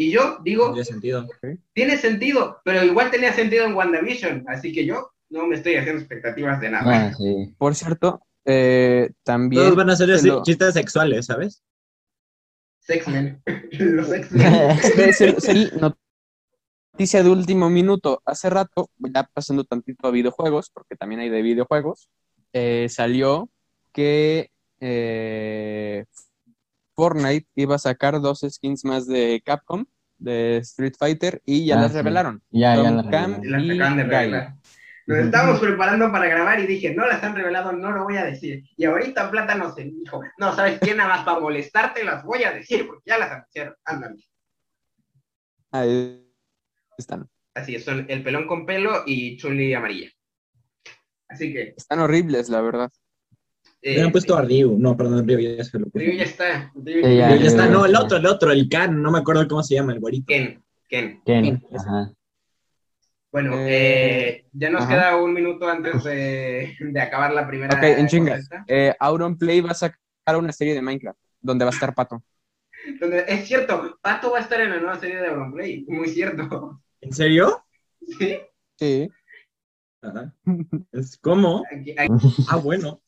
[0.00, 1.28] Y yo digo, Tiene sentido.
[1.74, 6.00] tiene sentido, pero igual tenía sentido en WandaVision, así que yo no me estoy haciendo
[6.00, 7.12] expectativas de nada.
[7.12, 7.54] Sí.
[7.58, 9.62] Por cierto, eh, también...
[9.64, 11.62] Todos van a así, lo- chistes sexuales, ¿sabes?
[12.88, 14.78] X-Men, los X-Men.
[14.80, 18.22] se- se- se- noticia de último minuto.
[18.24, 22.08] Hace rato, ya pasando tantito a videojuegos, porque también hay de videojuegos,
[22.54, 23.50] eh, salió
[23.92, 26.06] que eh,
[27.00, 29.86] Fortnite iba a sacar dos skins más de Capcom,
[30.18, 31.96] de Street Fighter, y ya Ah, las sí.
[31.96, 32.42] revelaron.
[32.50, 33.44] Ya, ya Tom la Cam revelaron.
[33.44, 34.54] Y las y acaban de revelar.
[35.06, 38.24] Nos estábamos preparando para grabar y dije, no las han revelado, no lo voy a
[38.26, 38.62] decir.
[38.76, 40.94] Y ahorita Plátano se dijo, no, ¿sabes qué?
[40.94, 43.74] Nada más para molestarte las voy a decir porque ya las anunciaron.
[43.84, 44.22] Ándale.
[45.72, 46.30] Ahí
[46.98, 47.28] están.
[47.54, 50.10] Así es, son el pelón con pelo y Chuli amarilla.
[51.28, 51.74] Así que...
[51.76, 52.90] Están horribles, la verdad.
[53.82, 54.76] Eh, Hubieran puesto a Ryu.
[54.78, 56.04] No, perdón, Ryu ya se lo puso.
[56.04, 56.72] Ryu ya está.
[56.74, 57.66] Ryu- Sí, ya, Ryu ya está.
[57.68, 60.26] No, el otro, el otro, el Kan, no me acuerdo cómo se llama, el güerito.
[60.28, 61.22] Ken, Ken.
[61.24, 62.12] Ken, Ken, ajá.
[63.32, 64.90] Bueno, Eh, eh, ya nos ajá.
[64.90, 67.76] queda un minuto antes de, de acabar la primera.
[67.76, 68.32] Ok, en chinga.
[68.32, 68.64] cosa esta.
[68.66, 72.22] Eh, Auron Play va a sacar una serie de Minecraft, donde va a estar Pato.
[73.00, 75.84] Donde- es cierto, Pato va a estar en la nueva serie de Auronplay.
[75.86, 76.80] Muy cierto.
[77.00, 77.64] ¿En serio?
[78.18, 78.38] ¿Sí?
[78.76, 79.08] Sí.
[80.02, 80.34] Ajá.
[80.92, 81.62] Es como.
[81.70, 82.12] Aquí- aquí-
[82.48, 83.00] Ah, bueno.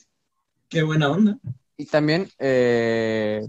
[0.72, 1.38] Qué buena onda.
[1.76, 3.46] Y también, eh,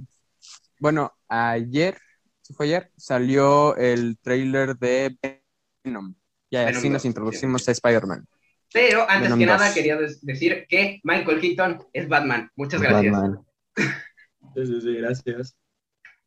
[0.78, 1.98] bueno, ayer,
[2.42, 2.92] ¿sí fue ayer?
[2.98, 5.18] Salió el trailer de
[5.84, 6.14] Venom.
[6.50, 8.28] Y Venom así nos 2, introducimos a Spider-Man.
[8.74, 9.74] Pero antes Venom que nada 2.
[9.74, 12.52] quería decir que Michael Keaton es Batman.
[12.58, 13.14] Muchas gracias.
[13.14, 13.46] Batman.
[14.56, 15.56] Sí, sí, sí, gracias.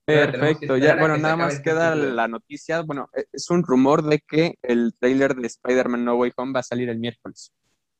[0.06, 2.80] Perfecto, ya, bueno, nada más queda la noticia.
[2.80, 6.60] Bueno, eh, es un rumor de que el trailer de Spider-Man No Way Home va
[6.60, 7.52] a salir el miércoles,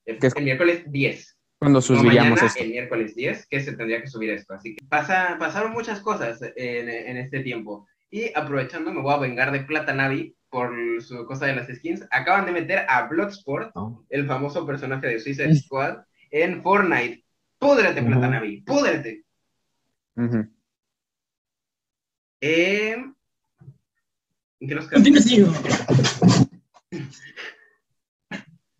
[0.07, 0.37] El, ¿Qué es?
[0.37, 1.36] el miércoles 10.
[1.67, 2.63] Cuando No subiríamos mañana, esto.
[2.63, 4.55] el miércoles 10, que se tendría que subir esto.
[4.55, 7.89] Así que pasa, pasaron muchas cosas en, en este tiempo.
[8.09, 12.07] Y aprovechando, me voy a vengar de Plata Navi por su cosa de las skins.
[12.13, 14.07] Acaban de meter a Bloodsport, ¿no?
[14.11, 17.25] el famoso personaje de Suicide Squad, en Fortnite.
[17.59, 18.11] Púdrete, Ujú.
[18.11, 19.25] Plata Navi, púdrete.
[20.15, 20.47] Ujú.
[22.43, 22.93] Eh,
[24.61, 24.89] ¿en qué nos.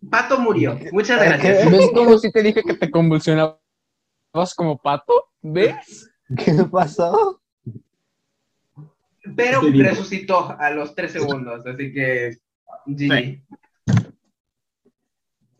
[0.09, 0.77] Pato murió.
[0.91, 1.71] Muchas gracias.
[1.71, 3.57] ¿Ves cómo si te dije que te convulsionabas
[4.55, 5.29] como pato?
[5.41, 6.09] ¿Ves?
[6.37, 7.41] ¿Qué pasó?
[9.35, 12.37] Pero resucitó a los tres segundos, así que
[12.85, 13.43] GG.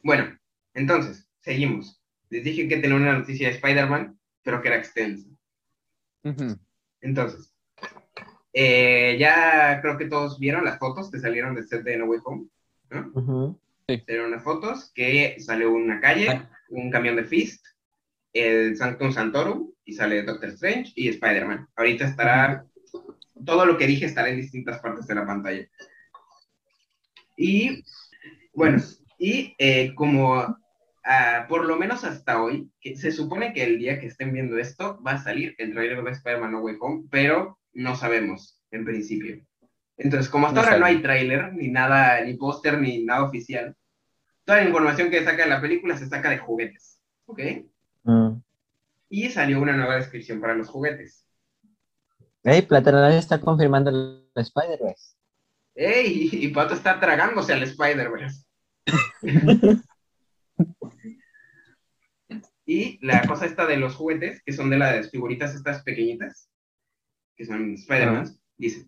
[0.04, 0.38] Bueno,
[0.74, 2.02] entonces, seguimos.
[2.30, 5.28] Les dije que tenía una noticia de Spider-Man, pero que era extensa.
[7.02, 7.54] Entonces,
[8.54, 12.20] eh, ya creo que todos vieron las fotos que salieron del set de No Way
[12.24, 12.48] Home.
[12.90, 13.60] ¿no?
[13.90, 17.66] Salieron unas fotos que sale una calle, un camión de Fist,
[18.34, 21.70] el Sanctum Santorum, y sale Doctor Strange y Spider-Man.
[21.74, 22.66] Ahorita estará,
[23.46, 25.66] todo lo que dije estará en distintas partes de la pantalla.
[27.38, 27.86] Y,
[28.54, 28.84] bueno,
[29.18, 30.58] y eh, como
[31.06, 34.58] ah, por lo menos hasta hoy, que se supone que el día que estén viendo
[34.58, 38.84] esto va a salir el trailer de Spider-Man No Way Home, pero no sabemos en
[38.84, 39.48] principio.
[39.98, 43.76] Entonces, como hasta No ahora no hay tráiler, ni nada, ni póster, ni nada oficial,
[44.46, 47.40] toda la información que saca de la película se saca de juguetes, ¿ok?
[48.04, 48.42] Mm.
[49.10, 51.26] Y salió una nueva descripción para los juguetes.
[52.44, 55.16] Ey, Platanal está confirmando el Spider-Verse.
[55.76, 56.30] ¡Ey!
[56.32, 58.46] Y Pato está tragándose al Spider-Verse.
[62.66, 66.50] y la cosa esta de los juguetes, que son de las figuritas estas pequeñitas,
[67.36, 68.88] que son Spider-Man, dice,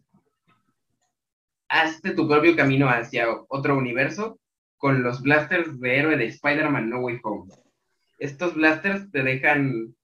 [1.69, 4.39] hazte tu propio camino hacia otro universo
[4.77, 7.53] con los blasters de héroe de Spider-Man No Way Home.
[8.17, 9.95] Estos blasters te dejan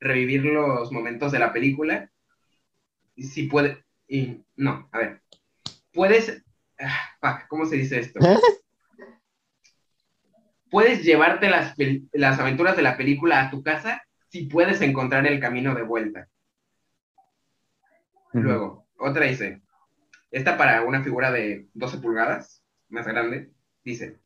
[0.00, 2.10] revivir los momentos de la película.
[3.14, 3.84] Y si puede...
[4.06, 5.22] Y, no, a ver.
[5.92, 6.42] Puedes...
[7.22, 8.20] ah, ¿Cómo se dice esto?
[10.70, 11.74] Puedes llevarte las,
[12.12, 16.28] las aventuras de la película a tu casa si puedes encontrar el camino de vuelta.
[18.32, 19.62] Luego, otra dice,
[20.30, 23.50] esta para una figura de 12 pulgadas, más grande,
[23.84, 24.18] dice,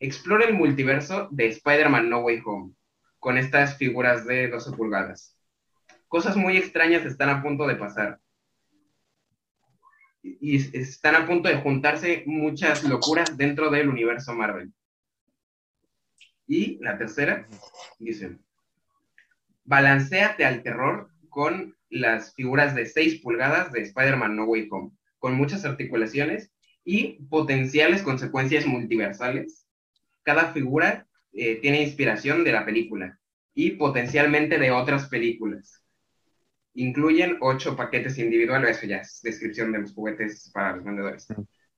[0.00, 2.72] explora el multiverso de Spider-Man No Way Home,
[3.18, 5.36] con estas figuras de 12 pulgadas.
[6.08, 8.20] Cosas muy extrañas están a punto de pasar.
[10.22, 14.72] Y están a punto de juntarse muchas locuras dentro del universo Marvel.
[16.46, 17.46] Y la tercera,
[17.98, 18.38] dice,
[19.64, 24.92] balanceate al terror con las figuras de 6 pulgadas de Spider-Man No Way Home,
[25.24, 26.52] con muchas articulaciones
[26.84, 29.66] y potenciales consecuencias multiversales
[30.22, 33.18] cada figura eh, tiene inspiración de la película
[33.54, 35.82] y potencialmente de otras películas.
[36.74, 41.26] Incluyen ocho paquetes individuales, eso ya es descripción de los juguetes para los vendedores.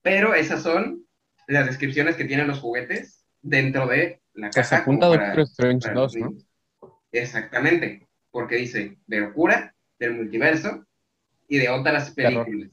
[0.01, 1.05] Pero esas son
[1.47, 4.81] las descripciones que tienen los juguetes dentro de la Que se caja.
[4.81, 6.33] apunta para los 2, ¿no?
[7.13, 10.85] Exactamente, porque dice de locura, del multiverso
[11.47, 12.71] y de otras películas.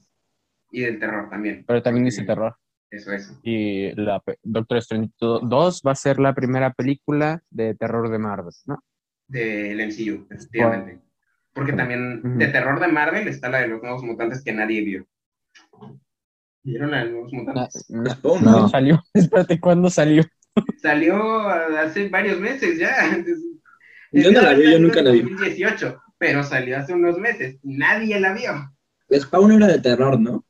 [0.71, 1.63] Y del terror también.
[1.67, 2.55] Pero también dice terror.
[2.89, 3.39] Eso, eso.
[3.43, 8.53] Y la Doctor Strange 2 va a ser la primera película de terror de Marvel,
[8.65, 8.83] ¿no?
[9.27, 11.01] Del MCU, efectivamente.
[11.53, 15.07] Porque también de terror de Marvel está la de los nuevos mutantes que nadie vio.
[16.63, 17.85] ¿Vieron la de los nuevos mutantes?
[17.89, 18.03] no
[18.41, 18.69] No.
[18.69, 19.01] salió.
[19.13, 20.23] Espérate, ¿cuándo salió?
[20.81, 22.93] Salió hace varios meses ya.
[24.11, 25.21] Yo no la vi, yo nunca la vi.
[25.21, 27.59] 2018, pero salió hace unos meses.
[27.63, 28.53] Nadie la vio.
[29.13, 30.44] Spawn era de terror, ¿no?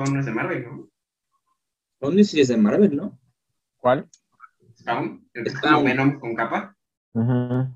[0.00, 0.90] Spawn no es de Marvel, ¿no?
[1.98, 3.18] Spawn sí es de Marvel, ¿no?
[3.76, 4.08] ¿Cuál?
[4.78, 5.74] Spawn, es Spawn.
[5.74, 6.74] como Venom con capa.
[7.12, 7.68] Ujú.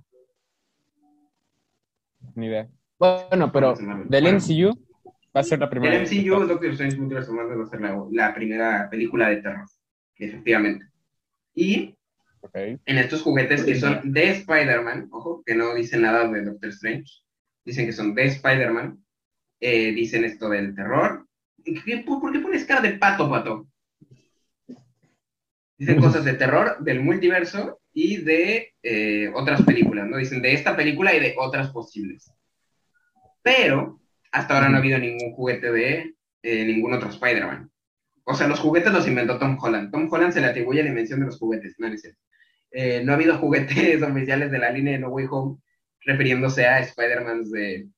[2.35, 2.69] Ni idea.
[2.99, 4.39] Bueno, pero del Bueno.
[4.39, 4.71] MCU
[5.37, 5.95] va a ser la primera.
[5.95, 9.37] El MCU, Doctor Strange Multiverse of Madness va a ser la, la primera película de
[9.43, 9.67] terror,
[10.17, 10.87] efectivamente.
[11.55, 11.95] Y
[12.41, 12.55] Ok.
[12.55, 17.05] en estos juguetes que son de Spider-Man, ojo, que no dicen nada de Doctor Strange,
[17.67, 19.05] dicen que son de Spider-Man,
[19.61, 21.27] eh, dicen esto del terror.
[21.65, 23.67] ¿Y qué- ¿Por qué pones cara de pato, pato?
[25.77, 30.17] Dicen cosas de terror, del multiverso y de eh, otras películas, ¿no?
[30.17, 32.31] Dicen de esta película y de otras posibles.
[33.43, 34.01] Pero
[34.31, 37.71] hasta ahora no ha habido ningún juguete de eh, ningún otro Spider-Man.
[38.25, 39.91] O sea, los juguetes los inventó Tom Holland.
[39.91, 42.11] Tom Holland se le atribuye la invención de los juguetes, no, es.
[42.71, 45.59] Eh, no ha habido juguetes oficiales de la línea de No Way Home
[46.07, 47.89] refiriéndose a Spider-Man de,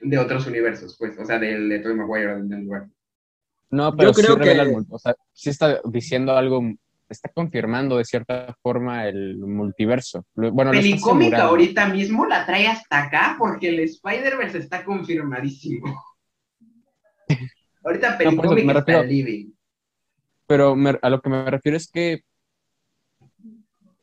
[0.00, 2.92] de otros universos, pues, o sea, del de Tobey Maguire o del Garfield.
[3.70, 6.62] No, pero Yo creo sí revela que- el o sea, sí está diciendo algo,
[7.08, 10.24] está confirmando de cierta forma el multiverso.
[10.34, 15.84] Bueno, está Pelicómica ahorita mismo la trae hasta acá porque el Spider-Verse está confirmadísimo.
[17.84, 19.02] ahorita Pelicómica está refiero.
[19.04, 19.52] living.
[20.46, 22.20] Pero me- a lo que me refiero es que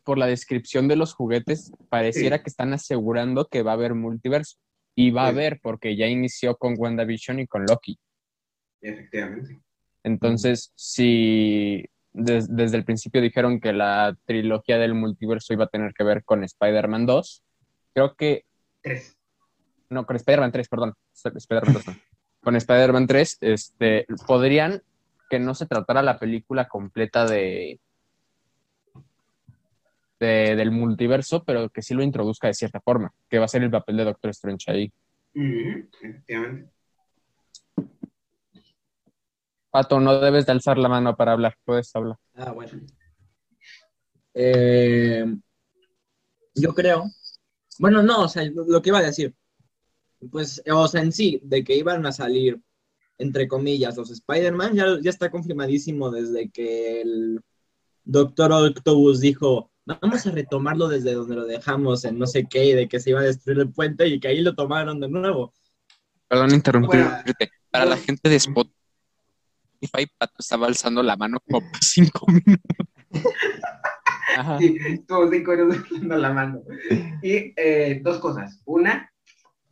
[0.03, 2.43] por la descripción de los juguetes, pareciera Sí.
[2.43, 4.57] que están asegurando que va a haber multiverso.
[4.95, 7.97] Y va a haber, porque ya inició con WandaVision y con Loki.
[8.81, 9.59] Efectivamente.
[10.03, 15.93] Entonces, si des- desde el principio dijeron que la trilogía del multiverso iba a tener
[15.93, 17.43] que ver con Spider-Man 2,
[17.93, 18.45] creo que,
[18.81, 19.17] Tres.
[19.89, 21.95] no, con Spider-Man 3, perdón, Spider-Man 2 no.
[22.41, 24.83] Con Spider-Man 3, este, podrían
[25.29, 27.79] que no se tratara la película completa de,
[30.23, 33.63] de- del multiverso, pero que sí lo introduzca de cierta forma, que va a ser
[33.63, 34.91] el papel de Doctor Strange ahí.
[39.71, 42.17] Pato, no debes de alzar la mano para hablar, puedes hablar.
[42.35, 42.79] Ah, bueno.
[44.35, 45.25] Eh,
[46.55, 47.05] yo creo.
[47.79, 49.33] Bueno, no, o sea, lo, lo que iba a decir.
[50.31, 52.61] Pues, o sea, en sí, de que iban a salir,
[53.17, 57.41] entre comillas, los Spider-Man, ya, ya está confirmadísimo desde que el
[58.03, 62.73] Doctor Octopus dijo, vamos a retomarlo desde donde lo dejamos en no sé qué, y
[62.73, 65.53] de que se iba a destruir el puente y que ahí lo tomaron de nuevo.
[66.27, 67.03] Perdón interrumpirte.
[67.05, 68.71] Bueno, Para la gente de Spotify,
[70.17, 72.87] Pato estaba alzando la mano como por cinco minutos.
[74.35, 74.57] Ajá.
[74.57, 76.61] Sí, estuvo cinco minutos dando la mano.
[77.21, 78.61] Y eh, dos cosas.
[78.65, 79.12] Una,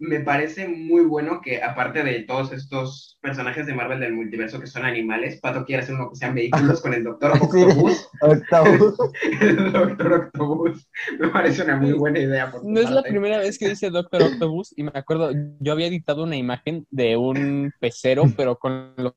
[0.02, 4.66] me parece muy bueno que aparte de todos estos personajes de Marvel del multiverso que
[4.66, 7.32] son animales, Pato quiere hacer uno que sean vehículos con el Doctor.
[7.39, 8.10] Octopus.
[8.20, 8.95] Octavio.
[9.41, 10.89] El Doctor Octopus.
[11.20, 12.52] Me parece una muy buena idea.
[12.52, 15.86] por No es la primera vez que dice Doctor Octopus y me acuerdo, yo había
[15.86, 19.14] editado una imagen de un pecero, pero con los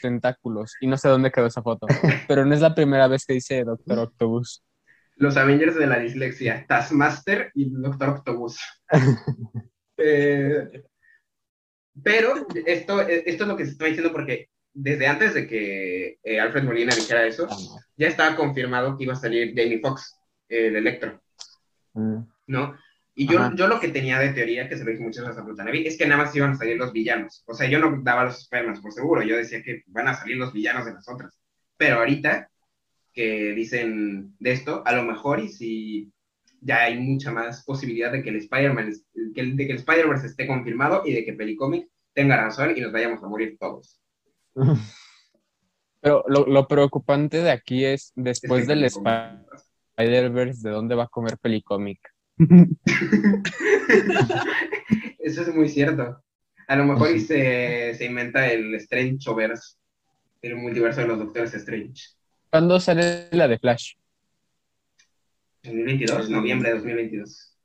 [0.00, 1.88] tentáculos y no sé dónde quedó esa foto,
[2.28, 4.62] pero no es la primera vez que dice Doctor Octopus.
[5.16, 8.60] Los Avengers de la dislexia, Taskmaster y Doctor Octopus.
[10.02, 10.82] Eh,
[12.02, 16.40] pero esto, esto es lo que se está diciendo porque desde antes de que eh,
[16.40, 17.48] Alfred Molina dijera eso,
[17.96, 20.16] ya estaba confirmado que iba a salir Jamie Foxx,
[20.48, 21.20] el Electro,
[21.94, 22.20] Mm.
[22.46, 22.76] ¿no?
[23.14, 25.44] Y yo, yo lo que tenía de teoría, que se lo dije muchas veces a
[25.44, 27.42] Plutanavi, es que nada más iban a salir los villanos.
[27.46, 30.36] O sea, yo no daba los Spider-Man por seguro, yo decía que van a salir
[30.36, 31.38] los villanos de las otras.
[31.76, 32.48] Pero ahorita
[33.12, 36.12] que dicen de esto, a lo mejor y si
[36.60, 41.02] ya hay mucha más posibilidad de que el Spider-Man, de que el Spider-Verse esté confirmado
[41.04, 44.00] y de que Pelicomic tenga razón y nos vayamos a morir todos.
[46.00, 51.04] Pero lo, lo preocupante de aquí es después Es que del Spider-Verse, ¿de dónde va
[51.04, 52.00] a comer Pelicomic?
[55.18, 56.22] Eso es muy cierto.
[56.66, 59.76] A lo mejor y se, se inventa el Strangeverse,
[60.40, 62.14] el multiverso de los Doctores Strange.
[62.48, 63.96] ¿Cuándo sale la de Flash?
[65.62, 67.56] 2022, noviembre de 2022.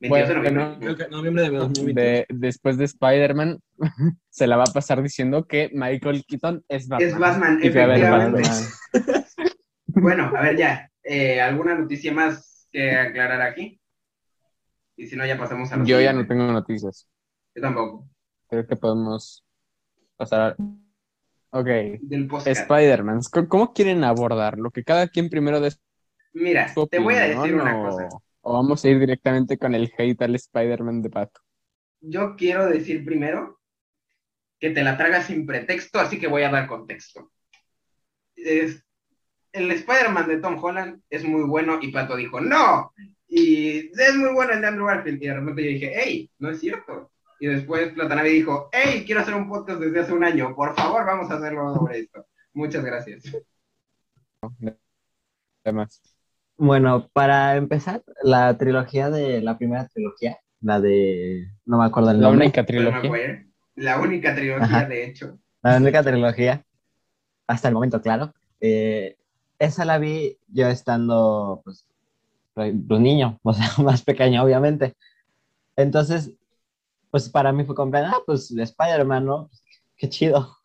[0.00, 0.78] 22 de Bueno, noviembre.
[0.80, 2.00] Creo que noviembre de 2020.
[2.00, 3.60] De, después de Spider-Man,
[4.30, 7.08] se la va a pasar diciendo que Michael Keaton es Batman.
[7.08, 8.42] Es Batman, efectivamente.
[8.42, 9.24] Batman.
[9.92, 10.88] Bueno, a ver ya.
[11.02, 13.80] Eh, ¿Alguna noticia más que aclarar aquí?
[14.96, 17.08] Y si no, ya pasamos a lo Yo ya no tengo noticias.
[17.56, 18.08] Yo tampoco.
[18.48, 19.44] Creo que podemos
[20.16, 20.56] pasar a...
[21.58, 21.66] Ok.
[22.02, 22.28] Del.
[22.46, 23.20] Spider-Man.
[23.32, 24.70] ¿Cómo- ¿Cómo quieren abordarlo?
[24.70, 25.72] Que cada quien primero dé
[26.32, 28.08] Mira, te voy a decir una o- cosa.
[28.42, 31.40] O vamos a ir directamente con el hate al Spider-Man de Pato.
[32.00, 33.60] Yo quiero decir primero
[34.58, 37.30] que te la tragas sin pretexto, así que voy a dar contexto.
[38.36, 38.82] Es-
[39.52, 42.92] el Spider-Man de Tom Holland es muy bueno y Pato dijo, no,
[43.28, 45.22] y es muy bueno el de Andrew Garfield.
[45.22, 47.10] Y de repente yo dije, hey, no es cierto.
[47.40, 51.04] Y después Platanavi dijo, hey, quiero hacer un podcast desde hace un año, por favor,
[51.04, 52.26] vamos a hacerlo sobre esto.
[52.52, 53.24] Muchas gracias.
[55.64, 56.00] Además.
[56.62, 62.20] Bueno, para empezar, la trilogía de la primera trilogía, la de no me acuerdo el
[62.20, 63.46] La nombre, única Tobey trilogía.
[63.76, 64.84] La única trilogía, Ajá.
[64.84, 65.38] de hecho.
[65.62, 66.62] la única trilogía,
[67.46, 68.34] hasta el momento, claro.
[68.60, 69.16] eh,
[69.58, 71.86] esa la vi yo estando, pues,
[72.52, 74.94] pues, niño, o sea, más pequeño, obviamente.
[75.76, 76.30] Entonces,
[77.10, 79.48] pues para mí fue como, ah, pues Spider-Man, ¿no?
[79.48, 79.62] Pues,
[79.96, 80.58] qué chido.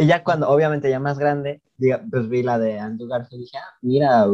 [0.00, 3.44] Y ya cuando, obviamente, ya más grande, diga, pues vi la de Andrew Garfield y
[3.44, 4.24] dije, ah, mira,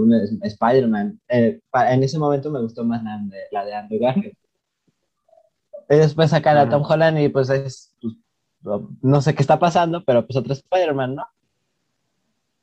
[0.42, 1.20] Spider-Man.
[1.26, 1.60] Eh,
[1.90, 4.36] en ese momento me gustó más la de, la de Andrew Garfield.
[5.90, 6.68] Y después sacar a.
[6.68, 8.14] Tom Holland y pues es, pues,
[9.02, 11.26] no sé qué está pasando, pero pues otro Spider-Man, ¿no?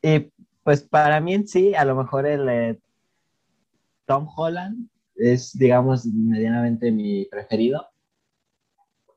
[0.02, 0.32] Y
[0.64, 2.80] pues para mí en sí, a lo mejor el eh,
[4.06, 7.86] Tom Holland es, digamos, medianamente mi preferido.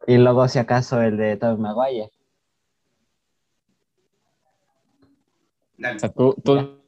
[0.08, 2.10] Y luego, si acaso, el de Tobey Maguire.
[5.78, 5.96] Dale.
[5.96, 6.80] O sea, tú, tú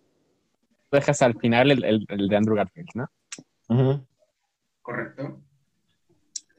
[0.91, 3.11] dejas al final el, el- el de Andrew Garfield, ¿no?
[4.83, 5.43] Correcto.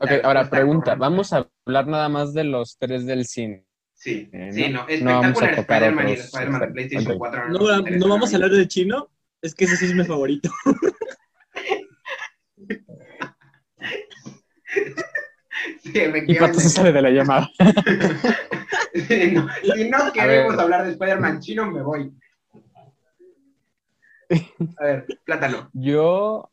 [0.01, 0.83] Ok, La ahora pregunta.
[0.85, 0.95] correcta.
[0.95, 3.65] Vamos a hablar nada más de los tres del cine.
[3.93, 4.97] Sí, Eh, sí, no- no.
[5.01, 7.17] no vamos a Espectacular tocar Spider-Man y Spider-Man este, PlayStation ok.
[7.17, 7.49] 4.
[7.49, 9.09] No, no vamos a hablar de chino.
[9.41, 10.49] Es que ese sí es mi favorito.
[15.83, 15.93] Sí,
[16.27, 17.49] Y Pato se sale de la llamada.
[18.93, 22.13] Sí, no, si no queremos hablar de Spider-Man chino, me voy.
[24.77, 25.69] A ver, plátano.
[25.73, 26.49] Yo.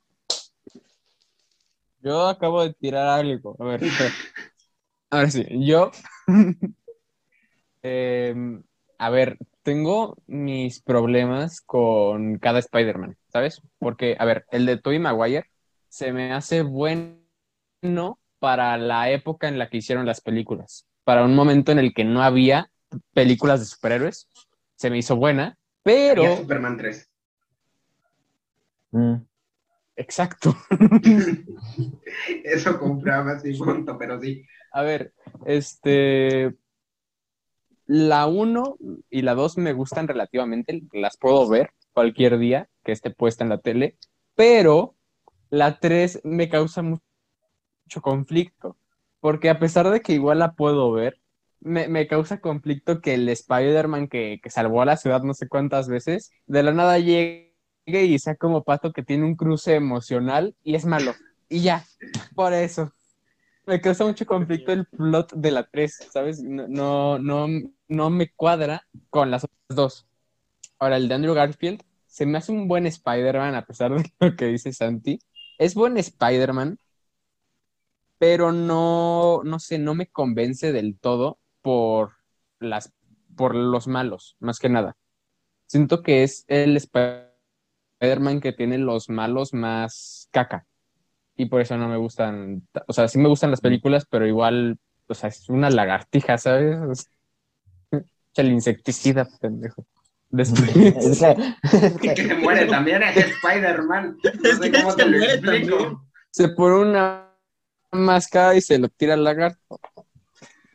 [2.01, 3.57] Yo acabo de tirar algo.
[3.59, 4.15] A ver, espera.
[5.11, 5.91] Ahora sí, yo.
[7.89, 8.65] Em,
[8.99, 13.63] a ver, tengo mis problemas con cada Spider-Man, ¿sabes?
[13.79, 15.45] Porque, a ver, el de Tobey Maguire
[15.89, 20.87] se me hace bueno para la época en la que hicieron las películas.
[21.05, 22.71] Para un momento en el que no había
[23.13, 24.29] películas de superhéroes,
[24.77, 26.23] se me hizo buena, pero.
[26.23, 27.11] Y a Superman 3.
[28.93, 29.15] Mm.
[29.97, 30.55] Exacto.
[32.45, 34.45] Eso compraba sin punto, pero sí.
[34.73, 35.13] A ver,
[35.47, 36.55] este.
[37.87, 38.77] La 1
[39.11, 43.51] y la 2 me gustan relativamente, las puedo ver cualquier día que esté puesta en
[43.51, 43.97] la tele,
[44.35, 44.97] pero
[45.51, 46.99] la 3 me causa mu-
[47.87, 48.77] mucho conflicto,
[49.21, 51.21] porque a pesar de que igual la puedo ver,
[51.61, 55.49] me, me causa conflicto que el Spider-Man que, que salvó a la ciudad no sé
[55.49, 57.55] cuántas veces, de la nada llegue
[57.87, 61.15] y sea como Pato que tiene un cruce emocional y es malo.
[61.49, 61.85] Y ya,
[62.35, 62.93] por eso
[63.67, 66.41] me causa mucho conflicto el plot de la 3, ¿sabes?
[66.43, 67.49] No, no, no,
[67.89, 70.07] no me cuadra con las otras dos.
[70.79, 74.37] Ahora, el de Andrew Garfield se me hace un buen Spider-Man, a pesar de lo
[74.37, 75.19] que dice Santi.
[75.59, 76.79] Es buen Spider-Man,
[78.19, 82.13] pero no, no sé, no me convence del todo por,
[82.59, 82.93] las,
[83.37, 84.97] por los malos, más que nada.
[85.67, 90.67] Siento que es el Spider-Man que tiene los malos más caca
[91.37, 94.27] y por eso no me gustan, ta- o sea, sí me gustan las películas, pero
[94.27, 96.79] igual, o sea, es una lagartija, ¿sabes?
[97.93, 98.03] Es
[98.37, 99.85] el insecticida, pendejo.
[100.31, 101.31] Después, Es que,
[101.73, 104.19] es Y que- que se muere también es Spider-Man.
[104.43, 106.07] No Es sé que cómo te lo explico.
[106.31, 107.26] se pone una
[107.97, 109.81] máscara y se lo tira al lagarto.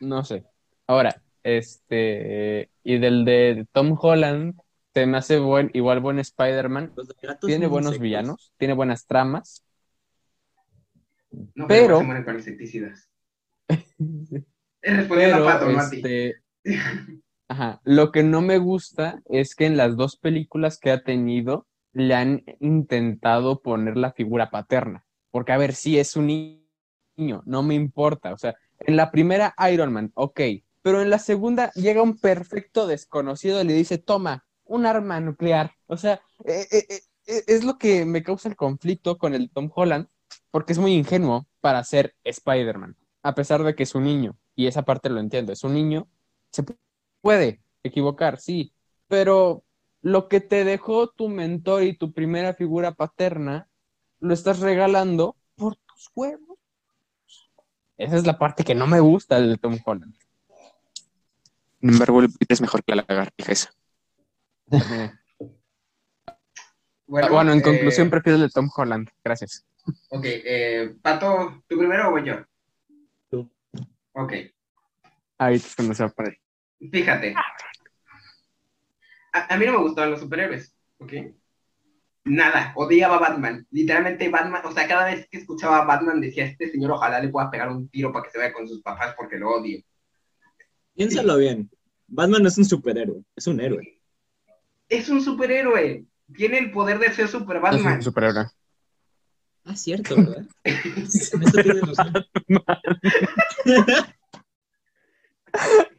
[0.00, 0.44] No sé.
[0.86, 4.54] Ahora, este, y del de Tom Holland,
[4.94, 6.92] se me hace buen, igual buen Spider-Man.
[7.40, 8.02] Tiene buenos insectos.
[8.02, 9.64] villanos, tiene buenas tramas.
[11.54, 13.08] No, pero, Pero- se mueren con insecticidas.
[14.80, 16.42] Pero, Pato, este,
[17.46, 21.68] ajá, lo que no me gusta es que en las dos películas que ha tenido
[21.92, 25.04] le han intentado poner la figura paterna.
[25.30, 26.61] Porque, a ver, sí es un
[27.16, 28.32] niño, no me importa.
[28.32, 30.40] O sea, en la primera Iron Man, ok,
[30.82, 35.72] pero en la segunda llega un perfecto desconocido y le dice, toma, un arma nuclear.
[35.86, 39.70] O sea, eh, eh, eh, es lo que me causa el conflicto con el Tom
[39.74, 40.08] Holland,
[40.50, 44.66] porque es muy ingenuo para ser Spider-Man, a pesar de que es un niño, y
[44.66, 46.08] esa parte lo entiendo, es un niño,
[46.50, 46.76] se pu-
[47.20, 48.72] puede equivocar, sí,
[49.08, 49.64] pero
[50.00, 53.68] lo que te dejó tu mentor y tu primera figura paterna,
[54.20, 56.58] lo estás regalando por tus huevos.
[58.02, 60.12] Esa es la parte que no me gusta del Tom Holland.
[61.80, 63.70] Sin embargo, el Peter es mejor que la lagartija esa.
[67.06, 69.08] Bueno, Bueno, en eh, conclusión, prefiero el de Tom Holland.
[69.22, 69.64] Gracias.
[70.10, 72.44] Ok, eh, Pato, ¿tú primero o voy yo?
[73.30, 73.48] Tú.
[74.12, 74.32] Ok,
[75.38, 76.36] Ahorita es cuando se va a parar.
[76.90, 77.34] fíjate.
[79.32, 81.12] A, a mí no me gustaban los superhéroes, ¿ok?
[82.24, 83.66] Nada, odiaba a Batman.
[83.70, 87.28] Literalmente Batman, o sea, cada vez que escuchaba a Batman decía, este señor ojalá le
[87.28, 89.82] pueda pegar un tiro para que se vaya con sus papás porque lo odio.
[90.94, 91.68] Piénsalo bien.
[92.06, 94.00] Batman no es un superhéroe, es un héroe.
[94.88, 96.04] Es un superhéroe.
[96.34, 97.96] Tiene el poder de ser super Es Batman.
[97.96, 98.46] un superhéroe.
[99.64, 100.46] Ah, cierto, ¿verdad?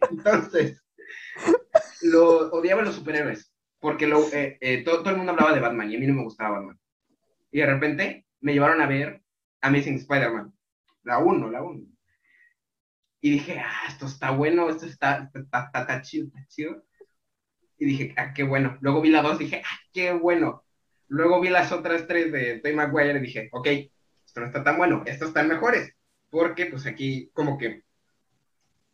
[0.10, 0.82] Entonces,
[2.02, 3.53] lo odiaba a los superhéroes,
[3.84, 6.58] porque eh, eh, todo, el mundo hablaba de Batman y a mí no me gustaba
[6.58, 6.80] Batman.
[7.52, 9.22] Y de repente me llevaron a ver
[9.60, 10.54] Amazing Spider-Man,
[11.04, 11.82] la 1, la 1.
[13.20, 16.82] Y dije, ah, esto está bueno, esto está, está, está- está chido, está chido.
[17.78, 18.78] Y dije, ah, qué bueno.
[18.80, 20.64] Luego vi la 2, dije, ah, qué bueno.
[21.10, 23.68] Luego vi las otras tres de Tobey Maguire y dije, ok,
[24.26, 25.94] esto no está tan bueno, estos están mejores.
[26.30, 27.84] Porque pues aquí como que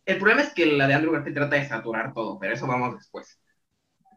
[0.05, 2.95] el problema es que la de Andrew Garfield trata de saturar todo, pero eso vamos
[2.95, 3.39] después.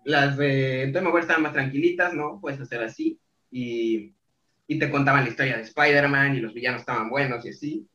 [0.05, 2.41] Las de Tobey Maguire estaban más tranquilitas, ¿no?
[2.41, 3.21] Puedes hacer así.
[3.51, 4.15] Y,
[4.67, 7.89] y te contaban la historia de Spider-Man y los villanos estaban buenos y así.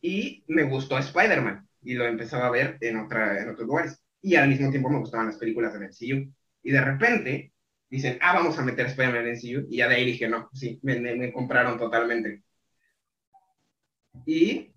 [0.00, 4.02] Y me gustó Spider-Man y lo empezaba a ver en, otra, en otros lugares.
[4.22, 6.32] Y al mismo tiempo me gustaban las películas del MCU.
[6.62, 7.52] Y de repente
[7.90, 9.66] dicen, ah, vamos a meter Spider-Man en MCU.
[9.70, 12.42] Y ya de ahí dije, no, sí, me, me- me compraron totalmente.
[14.26, 14.70] Y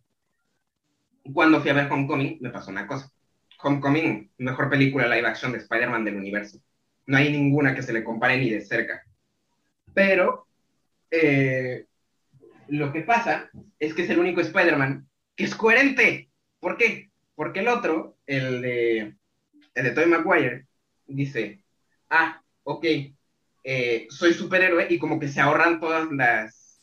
[1.34, 3.12] cuando fui a ver Homecoming, me pasó una cosa.
[3.64, 6.60] Homecoming, mejor película live action de Spider-Man del universo.
[7.06, 9.04] No hay ninguna que se le compare ni de cerca.
[9.94, 10.48] Pero
[11.12, 11.86] eh,
[12.70, 13.50] lo que pasa
[13.80, 16.30] es que es el único Spider-Man que es coherente.
[16.60, 17.12] ¿Por qué?
[17.36, 19.16] Porque el otro, el de,
[19.76, 20.68] el de Tobey Maguire,
[21.08, 21.64] dice,
[22.10, 22.86] ah, ok,
[23.64, 26.80] eh, soy superhéroe y como que se ahorran todas las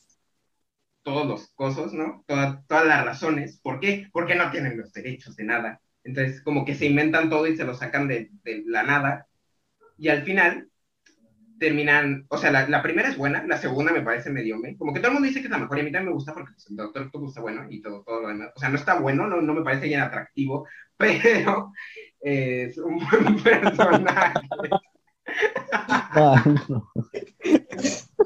[1.02, 2.24] todos los cosas, ¿no?
[2.26, 3.58] Toda- todas las razones.
[3.60, 4.08] ¿Por qué?
[4.12, 5.80] Porque no tienen los derechos de nada.
[6.04, 9.26] Entonces, como que se inventan todo y se lo sacan de, de la nada.
[9.96, 10.68] Y al final
[11.58, 14.76] terminan, o sea, la, la primera es buena, la segunda me parece medio me.
[14.76, 16.14] Como que todo el mundo dice que es la mejor y a mí también me
[16.14, 18.50] gusta porque pues, el Doctor Octopus está bueno y todo, todo lo demás.
[18.54, 21.72] O sea, no está bueno, no, no me parece bien atractivo, pero
[22.20, 24.40] es un buen personaje.
[25.72, 26.90] Ay, no.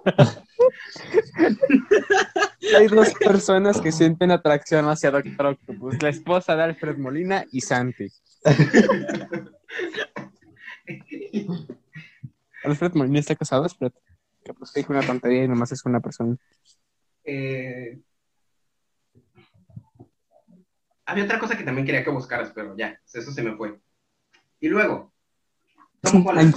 [2.77, 7.61] Hay dos personas que sienten atracción hacia Doctor Octopus, la esposa de Alfred Molina y
[7.61, 8.09] Santi.
[12.65, 13.93] Alfred Molina está casado, Alfred.
[14.45, 16.37] Que pues dijo una tontería y nomás es una persona.
[17.25, 18.01] Eh,
[21.13, 23.79] Había otra cosa que también quería que buscaras, pero ya, eso se me fue.
[24.61, 25.13] Y luego,
[26.01, 26.55] Tom Holland.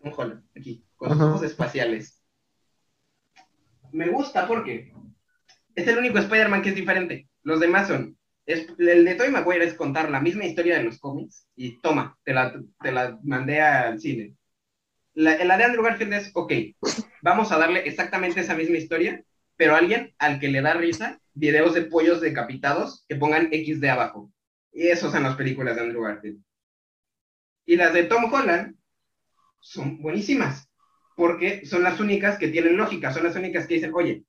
[0.00, 2.23] Tom Holland, aquí, con sus ojos espaciales.
[3.94, 4.92] Me gusta porque
[5.74, 7.28] es el único Spider-Man que es diferente.
[7.42, 8.18] Los demás son.
[8.46, 12.18] es- el de Tobey Maguire es contar la misma historia de los cómics y toma,
[12.24, 14.34] te la, te la mandé al cine.
[15.14, 16.52] La, la de Andrew Garfield es, ok,
[17.22, 19.24] vamos a darle exactamente esa misma historia,
[19.56, 24.32] pero alguien al que le da risa videos de pollos decapitados que pongan XD abajo.
[24.72, 26.40] Y esos son las películas de Andrew Garfield.
[27.66, 28.76] Y las de Tom Holland
[29.60, 30.68] son buenísimas,
[31.14, 34.24] porque son las únicas que tienen lógica, son las únicas que dicen, oye,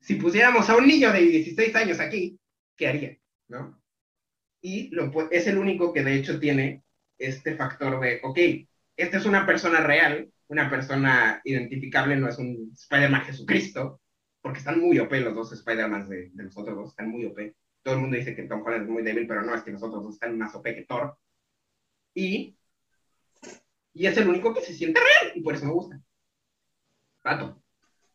[0.00, 2.38] si pusiéramos a un niño de 16 años aquí,
[2.76, 3.18] ¿qué haría?
[3.48, 3.80] ¿No?
[4.60, 4.90] Y
[5.30, 6.82] es el único que de hecho tiene
[7.18, 8.38] este factor de, ok,
[8.96, 14.00] esta es una persona real, una persona identificable, no es un Spider-Man Jesucristo,
[14.40, 17.38] porque están muy OP los dos Spider-Man de, los otros dos, están muy OP.
[17.82, 19.82] Todo el mundo dice que Tom Holland es muy débil, pero no, es que los
[19.82, 21.16] otros dos están más OP que Thor.
[22.14, 22.56] Y
[23.94, 26.00] es el único que se siente real, y por eso me gusta.
[27.22, 27.60] Pato,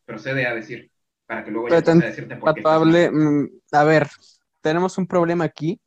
[0.04, 0.90] procede a decir,
[1.26, 3.10] para que luego proceda a decirte por qué.
[3.10, 4.08] Mm, a ver,
[4.60, 5.80] tenemos un problema aquí.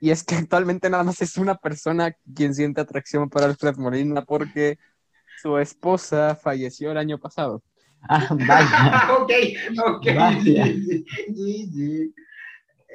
[0.00, 4.22] Y es que actualmente nada más es una persona quien siente atracción por Alfred Molina
[4.22, 4.78] porque
[5.40, 7.62] su esposa falleció el año pasado.
[8.08, 9.12] Ah, vaya.
[9.20, 9.30] ok,
[9.86, 10.06] ok.
[10.16, 10.66] Vaya.
[10.74, 11.04] Sí,
[11.34, 12.14] sí, sí.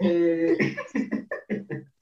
[0.02, 0.58] Eh,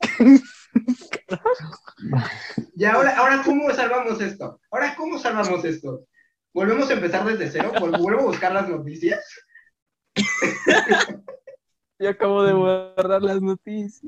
[2.75, 4.59] Y ahora, ahora, ¿cómo salvamos esto?
[4.71, 6.05] Ahora, ¿cómo salvamos esto?
[6.53, 7.71] ¿Volvemos a empezar desde cero?
[7.75, 9.23] ¿Vol- ¿Vuelvo a buscar las noticias?
[11.99, 14.03] Yo acabo de borrar las noticias.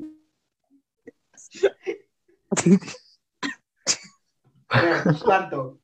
[4.74, 5.80] Eh, Pato,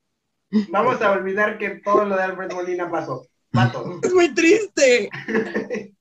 [0.69, 3.27] vamos a olvidar que todo lo de Alfred Molina pasó.
[3.51, 5.09] Pato, Es muy triste.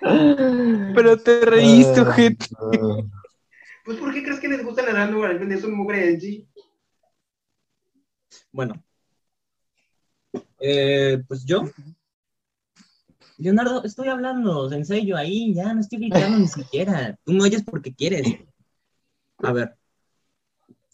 [0.00, 2.46] Pero te reíste, ojete.
[3.86, 5.52] Pues ¿por qué crees que les gusta Leonardo Garfield?
[5.52, 6.46] Es un mugre de G.
[8.50, 8.74] Bueno.
[10.58, 11.70] Eh, pues yo.
[13.38, 17.16] Leonardo, estoy hablando, en serio, ahí, ya no estoy gritando ni siquiera.
[17.24, 18.26] Tú me oyes porque quieres.
[19.38, 19.76] A ver.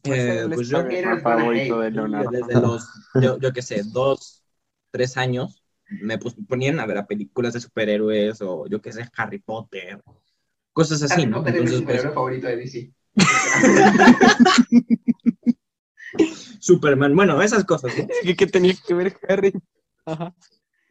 [0.05, 0.85] Eh, pues yo
[1.23, 2.31] favorito de Leonardo.
[2.31, 2.89] desde los,
[3.23, 4.45] yo, yo qué sé, dos,
[4.91, 9.39] tres años, me ponían a ver a películas de superhéroes o yo qué sé, Harry
[9.39, 10.03] Potter,
[10.73, 11.39] cosas así, Harry ¿no?
[11.39, 12.93] Potter es mi Entonces, pues, favorito de DC.
[16.61, 18.07] Superman, bueno, esas cosas, ¿no?
[18.23, 19.53] ¿Qué, qué tenía que ver Harry?
[20.07, 20.35] Ajá.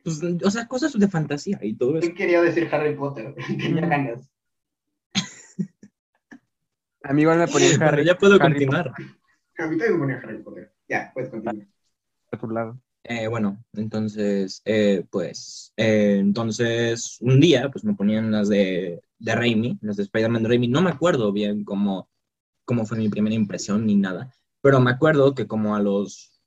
[0.04, 2.08] Pues, o sea, cosas de fantasía y todo eso.
[2.08, 4.28] Él quería decir Harry Potter, tenía ganas.
[7.04, 8.06] A mí igual me ponía Harry.
[8.06, 8.90] ya puedo Harry continuar.
[8.90, 10.74] A mí también me ponía Harry Potter.
[10.88, 11.68] Ya, puedes continuar.
[12.30, 12.80] por tu lado.
[13.04, 19.36] Eh, bueno, entonces, eh, pues, eh, entonces, un día, pues me ponían las de, de
[19.36, 20.68] Raimi, las de Spider-Man de Raimi.
[20.68, 22.10] No me acuerdo bien cómo,
[22.66, 26.42] cómo fue mi primera impresión ni nada, pero me acuerdo que como a los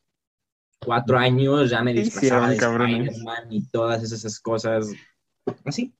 [0.80, 2.56] cuatro años ya me ¿Qué disfrazaba de?
[2.56, 4.88] Spider-Man y todas esas, cosas,
[5.64, 5.94] así.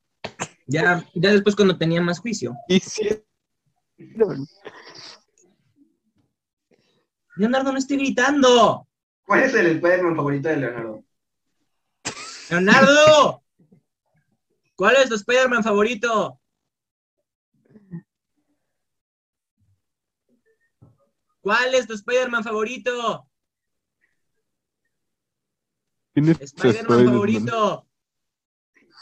[0.67, 2.57] Ya, ya después cuando tenía más juicio.
[7.37, 8.89] Leonardo, no estoy gritando.
[9.27, 11.05] ¿Cuál es el Spider-Man favorito de Leonardo?
[12.51, 13.43] Leonardo,
[14.75, 16.41] ¿cuál es tu Spider-Man favorito?
[21.45, 23.29] ¿Cuál es tu Spider-Man favorito?
[26.15, 27.13] ¿Quién es Spider-Man Spider-Man?
[27.13, 27.87] favorito.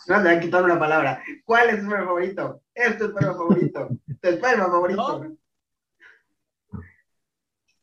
[0.09, 1.23] No, te han quitado una palabra.
[1.45, 2.63] ¿Cuál es tu Spider-Man favorito?
[2.75, 3.89] Es tu Spider-Man favorito.
[4.21, 5.25] Tu Spider-Man favorito.
[5.25, 5.37] No.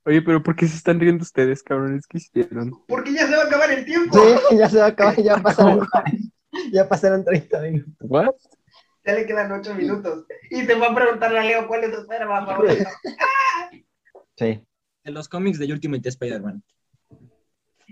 [0.03, 2.05] Oye, pero ¿por qué se están riendo ustedes, cabrones?
[2.05, 2.83] ¿Qué hicieron?
[2.85, 4.19] Porque ya se va a acabar el tiempo.
[4.19, 5.87] Sí, ya se va a acabar, ya pasaron,
[6.73, 7.95] ya pasaron 30 minutos.
[8.01, 8.35] ¿What?
[9.05, 10.25] Ya le quedan ocho minutos.
[10.49, 12.89] Y te va a preguntar a Leo cuál es tu Spider-Man favorito.
[14.39, 14.63] Sí.
[15.03, 16.63] En los cómics de Ultimate Spider-Man.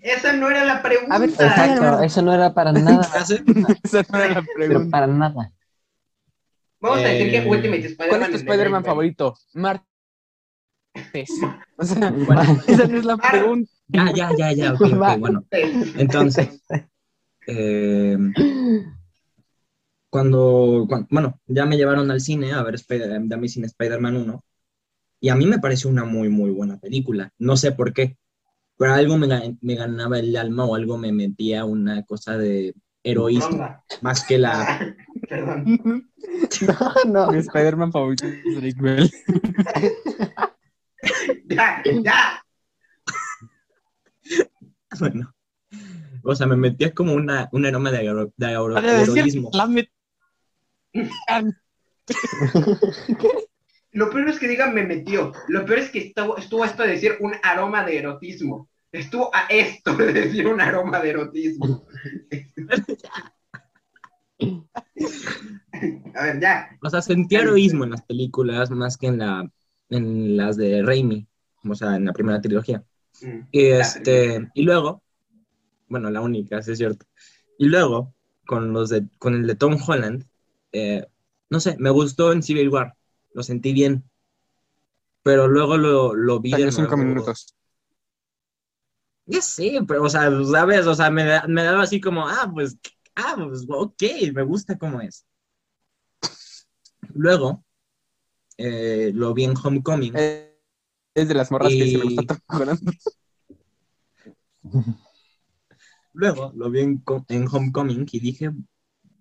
[0.02, 1.16] Esa no era la pregunta.
[1.16, 3.02] A ver, Exacto, eso no era para nada.
[3.84, 4.89] Esa no era la pero pregunta.
[4.91, 5.52] para nada.
[6.80, 8.10] Vamos a decir que Eh, Ultimate Spider-Man.
[8.10, 9.36] ¿Cuál es tu de Spider-Man favorito?
[9.54, 9.86] Martes.
[11.78, 13.72] O sea, Bueno, esa no es la pregunta.
[13.89, 15.43] ya, ya, ya, ya, ok, ok, bueno.
[15.98, 16.62] Entonces,
[17.48, 18.18] eh,
[20.10, 24.43] cuando, cuan- bueno, ya me llevaron al cine a ver Spider- The Amazing Spider-Man 1
[25.20, 27.32] y a mí me pareció una muy, muy buena película.
[27.39, 28.18] No sé por qué,
[28.78, 33.49] pero algo me, me ganaba el alma o algo me metía una cosa de heroísmo,
[33.49, 33.84] Ronda.
[34.01, 34.95] más que la...
[35.30, 36.09] Perdón.
[36.61, 37.32] No, Mi no.
[37.34, 39.11] Spider-Man favorito es Drake Bell.
[41.49, 42.43] Ya, ya.
[44.99, 45.34] Bueno,
[46.24, 49.49] o sea, me metía como una, un aroma de, agro- de agro- heroísmo.
[49.53, 49.89] la met-
[53.92, 55.32] Lo peor es que digan me metió.
[55.48, 58.70] Lo peor es que estuvo, estuvo esto de decir un aroma de erotismo.
[58.92, 61.86] Estuvo a esto de decir un aroma de erotismo.
[66.16, 66.70] A ver, ya.
[66.82, 69.50] O sea, sentía heroísmo en las películas más que en, la,
[69.90, 71.28] en las de Raimi,
[71.64, 72.84] o sea, en la primera trilogía.
[73.22, 73.40] Mm.
[73.52, 75.04] Y, este, y luego,
[75.88, 77.06] bueno, la única, sí es cierto.
[77.58, 78.14] Y luego,
[78.46, 80.26] con, los de, con el de Tom Holland,
[80.72, 81.06] eh,
[81.50, 82.96] no sé, me gustó en Civil War,
[83.34, 84.09] lo sentí bien.
[85.23, 87.55] Pero luego lo, lo vi de cinco minutos.
[89.25, 90.88] Ya sé, pero, o sea, ¿sabes?
[90.88, 92.78] O sea, me, me daba así como, ah, pues,
[93.15, 94.03] ah, pues, ok,
[94.34, 95.25] me gusta cómo es.
[97.13, 97.65] Luego,
[98.57, 100.13] eh, lo vi en Homecoming.
[100.15, 100.57] Eh,
[101.13, 102.80] Es de las morras que se me gusta Holland.
[106.13, 108.51] Luego lo vi en Homecoming y dije,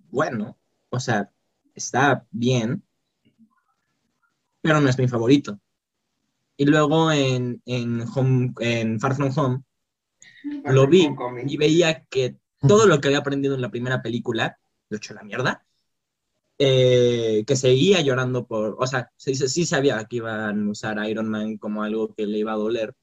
[0.09, 0.57] bueno,
[0.89, 1.31] o sea,
[1.75, 2.86] está bien,
[4.67, 5.61] pero no es mi favorito.
[6.57, 9.63] Y luego en, en, Home, en Far From Home
[10.65, 11.09] lo vi
[11.47, 12.37] y veía que
[12.67, 14.59] todo lo que había aprendido en la primera película,
[14.89, 15.65] lo hecho la mierda,
[16.59, 21.09] eh, que seguía llorando por, o sea, sí, sí sabía que iban a usar a
[21.09, 22.95] Iron Man como algo que le iba a doler,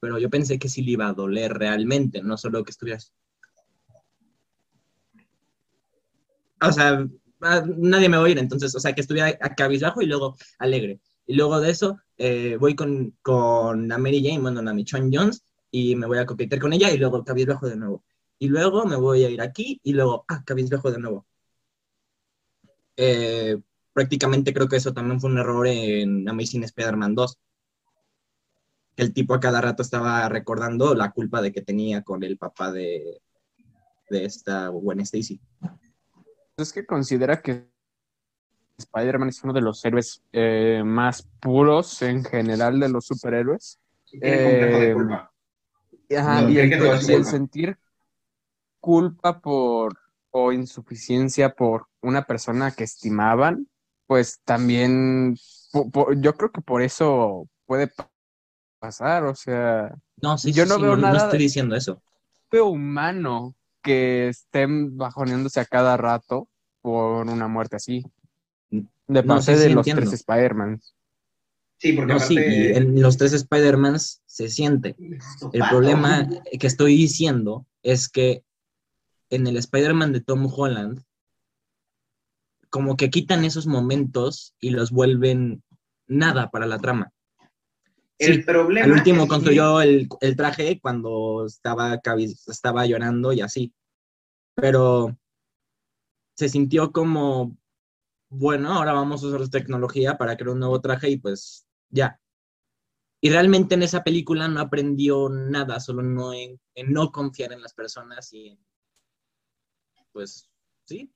[0.00, 3.12] pero yo pensé que sí le iba a doler realmente, no solo que estuvieras.
[6.60, 7.06] O sea,
[7.76, 11.00] nadie me va a oír, entonces, o sea, que estuviera a cabizbajo y luego alegre.
[11.32, 15.42] Y luego de eso, eh, voy con, con la Mary Jane, bueno, la Michonne Jones,
[15.70, 18.04] y me voy a coquetear con ella y luego cabizbajo de nuevo.
[18.38, 21.26] Y luego me voy a ir aquí y luego, ah, cabizbajo de nuevo.
[22.98, 23.56] Eh,
[23.94, 27.38] prácticamente creo que eso también fue un error en Amazing Spider-Man 2.
[28.94, 32.36] Que el tipo a cada rato estaba recordando la culpa de que tenía con el
[32.36, 33.22] papá de,
[34.10, 35.40] de esta Gwen Stacy.
[36.58, 37.71] Es que considera que
[38.78, 43.78] Spider-Man es uno de los héroes eh, más puros en general de los superhéroes.
[44.12, 44.96] De Eh.
[46.16, 47.78] Ajá, No, y, cree el, sentir
[48.80, 49.96] culpa por
[50.30, 53.68] o insuficiencia por una persona que estimaban,
[54.06, 55.36] pues también
[55.72, 58.10] po- po- yo creo que por eso puede pa-
[58.78, 61.76] pasar, o sea, No, sí, Yo sí, no sí, veo no, nada estoy de- diciendo
[61.76, 62.02] eso.
[62.50, 66.48] feo humano que estén bajoneándose a cada rato
[66.80, 68.04] por una muerte así.
[69.12, 70.00] De No, parte sí, de sí, los entiendo.
[70.10, 70.80] tres Spider-Man.
[71.78, 72.76] Sí, porque No, sí, aparte...
[72.76, 74.96] en los tres Spider-Mans se siente.
[75.52, 78.44] El problema que estoy diciendo es que
[79.30, 81.02] en el Spider-Man de Tom Holland,
[82.70, 85.62] como que quitan esos momentos y los vuelven
[86.06, 87.10] nada para la trama.
[88.18, 93.32] El Sí, problema al último que- construyó el, el traje cuando estaba, cabiz- estaba llorando
[93.32, 93.74] y así.
[94.54, 95.18] Pero
[96.36, 97.56] se sintió como,
[98.34, 102.18] bueno, ahora vamos a usar tecnología para crear un nuevo traje y pues ya.
[103.20, 107.60] Y realmente en esa película no aprendió nada, solo no en, en no confiar en
[107.60, 108.58] las personas y en,
[110.12, 110.50] pues,
[110.84, 111.12] sí.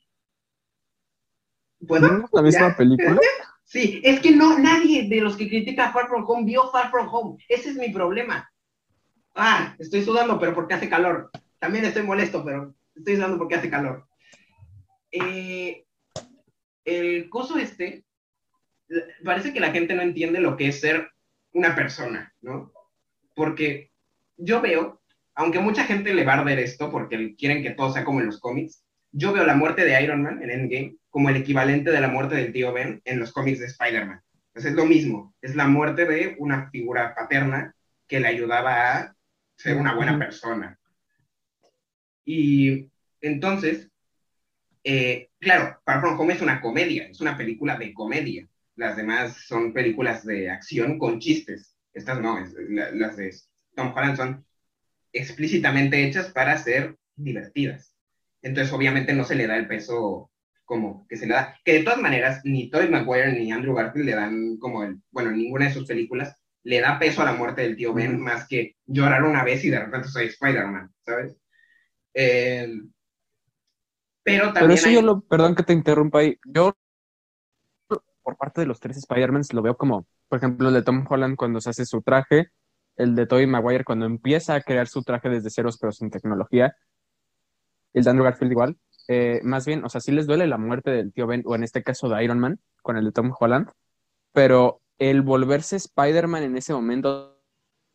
[1.86, 2.10] ¿Puedo?
[2.10, 2.76] ¿Vimos la misma Ya.
[2.76, 3.20] película?
[3.68, 7.08] Sí, es que no, nadie de los que critica Far From Home vio Far From
[7.12, 7.44] Home.
[7.48, 8.48] Ese es mi problema.
[9.34, 11.32] Ah, estoy sudando, pero porque hace calor.
[11.58, 14.06] También estoy molesto, pero estoy sudando porque hace calor.
[15.10, 15.85] Eh,
[16.86, 18.04] el coso este,
[19.24, 21.10] parece que la gente no entiende lo que es ser
[21.52, 22.72] una persona, ¿no?
[23.34, 23.90] Porque
[24.36, 25.02] yo veo,
[25.34, 28.26] aunque mucha gente le va a arder esto porque quieren que todo sea como en
[28.26, 32.00] los cómics, yo veo la muerte de Iron Man en Endgame como el equivalente de
[32.00, 34.22] la muerte del tío Ben en los cómics de Spider-Man.
[34.48, 37.74] Entonces es lo mismo, es la muerte de una figura paterna
[38.06, 39.16] que le ayudaba a
[39.56, 40.78] ser una buena persona.
[42.24, 43.90] Y entonces,
[44.86, 48.48] eh, claro, Far From Home es una comedia, es una película de comedia.
[48.76, 51.76] Las demás son películas de acción con chistes.
[51.94, 53.34] Estas no, es- la- las de
[53.76, 54.46] Tom Holland son
[55.12, 57.94] explícitamente hechas para ser divertidas.
[58.42, 60.30] Entonces, obviamente, no se le da el peso
[60.64, 61.56] como que se le da.
[61.64, 65.30] Que de todas maneras, ni Tobey Maguire ni Andrew Garfield le dan como el, bueno,
[65.30, 68.48] en ninguna de sus películas le da peso a la muerte del tío Ben, más
[68.48, 71.36] que llorar una vez y de repente soy Spider-Man, ¿sabes?
[72.14, 72.68] Eh,
[74.26, 76.74] pero también Pero eso hay- yo lo, perdón que te interrumpa ahí, yo
[78.22, 81.36] por parte de los tres Spider-Mans lo veo como, por ejemplo, el de Tom Holland
[81.36, 82.48] cuando se hace su traje,
[82.96, 86.74] el de Tobey Maguire cuando empieza a crear su traje desde ceros pero sin tecnología,
[87.92, 90.90] el de Andrew Garfield igual, eh, más bien, o sea, sí les duele la muerte
[90.90, 93.68] del tío Ben, o en este caso de Iron Man, con el de Tom Holland,
[94.32, 97.38] pero el volverse Spider-Man en ese momento,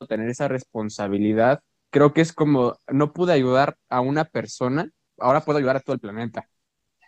[0.08, 1.60] tener esa responsabilidad,
[1.90, 4.90] creo que es como, no pude ayudar a una persona,
[5.22, 6.48] ahora puedo ayudar a todo el planeta.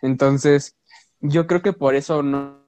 [0.02, 0.76] Entonces,
[1.20, 2.64] yo creo que por eso no,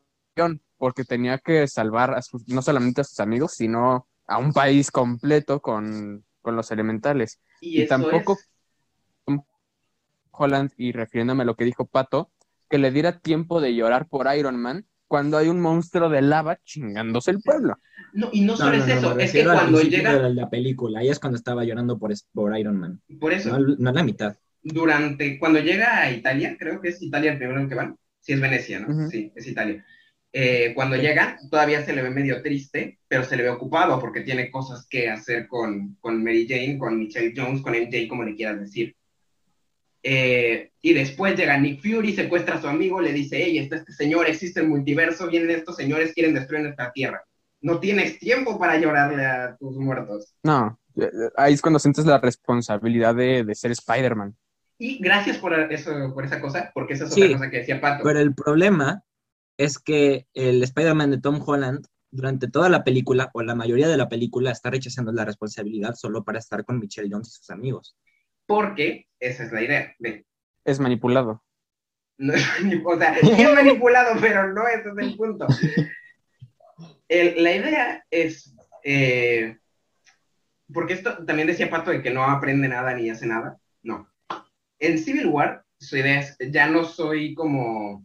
[0.79, 4.91] porque tenía que salvar a sus, no solamente a sus amigos, sino a un país
[4.91, 7.41] completo con, con los elementales.
[7.61, 8.49] y tampoco- es-
[10.31, 12.31] Holland, y refiriéndome a lo que dijo Pato,
[12.69, 16.59] que le diera tiempo de llorar por Iron Man cuando hay un monstruo de lava
[16.65, 17.77] chingándose el pueblo.
[18.13, 21.01] no, y no No, solo no, es no, eso, es que cuando llega, la película,
[21.01, 24.37] ahí es cuando estaba llorando por, por Iron Man, por eso, no, la mitad.
[24.67, 28.33] Durante, cuando llega a Italia, creo que es Italia el primero en que van, sí
[28.33, 28.89] es Venecia, ¿no?
[28.89, 29.11] Ujú.
[29.11, 29.85] Sí, es Italia.
[30.33, 34.23] Eh, cuando llega, todavía se le ve medio triste, pero se le ve ocupado porque
[34.23, 38.35] tiene cosas que hacer con, con Mary Jane, con Michelle Jones, con MJ, como le
[38.35, 38.95] quieras decir.
[40.03, 43.93] Eh, y después llega Nick Fury, secuestra a su amigo, le dice, hey, está este
[43.93, 47.25] señor, existe el multiverso, vienen estos señores, quieren destruir nuestra tierra.
[47.61, 50.35] No tienes tiempo para llorarle a tus muertos.
[50.43, 50.79] No,
[51.37, 54.37] ahí es cuando sientes la responsabilidad de, de ser Spider-Man.
[54.79, 57.81] Y gracias por eso, por esa cosa, porque esa es Sí, otra cosa que decía
[57.81, 58.05] Pato.
[58.05, 59.03] Pero el problema
[59.57, 63.97] es que el Spider-Man de Tom Holland, durante toda la película, o la mayoría de
[63.97, 67.97] la película, está rechazando la responsabilidad solo para estar con Michelle Jones y sus amigos.
[68.47, 69.95] Porque esa es la idea.
[70.65, 71.43] Es manipulado.
[72.19, 75.47] no es manip- o sea, es manipulado, pero no ese es el punto.
[77.09, 78.55] El- la idea es,
[78.85, 79.57] eh,
[80.73, 83.59] porque esto también decía Pato de que no aprende nada ni hace nada.
[84.79, 88.05] En Civil War, su idea es, ya no soy como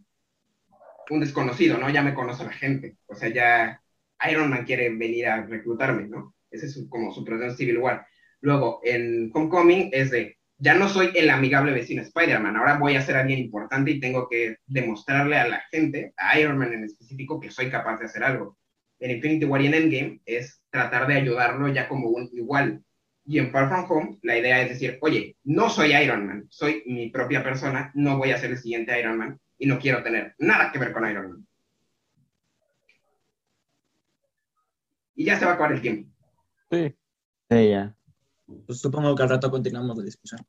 [1.09, 1.89] un desconocido, ¿no?
[1.89, 2.97] Ya me conoce la gente.
[3.07, 3.81] O sea, ya
[4.29, 6.35] Iron Man quiere venir a reclutarme, ¿no?
[6.49, 8.05] Ese es como su proceso en Civil War.
[8.41, 13.01] Luego, en Homecoming es de, ya no soy el amigable vecino Spider-Man, ahora voy a
[13.01, 17.39] ser alguien importante y tengo que demostrarle a la gente, a Iron Man en específico,
[17.39, 18.57] que soy capaz de hacer algo.
[18.99, 22.83] En Infinity War y en Endgame es tratar de ayudarlo ya como un igual.
[23.25, 26.83] Y en Far From Home, la idea es decir, oye, no soy Iron Man, soy
[26.87, 30.35] mi propia persona, no voy a ser el siguiente Iron Man y no quiero tener
[30.39, 31.47] nada que ver con Iron Man.
[35.15, 36.09] Y ya se va a acabar el tiempo.
[36.71, 36.95] Sí.
[37.49, 37.95] Sí, ya.
[38.65, 40.41] Pues supongo que al rato continuamos la discusión.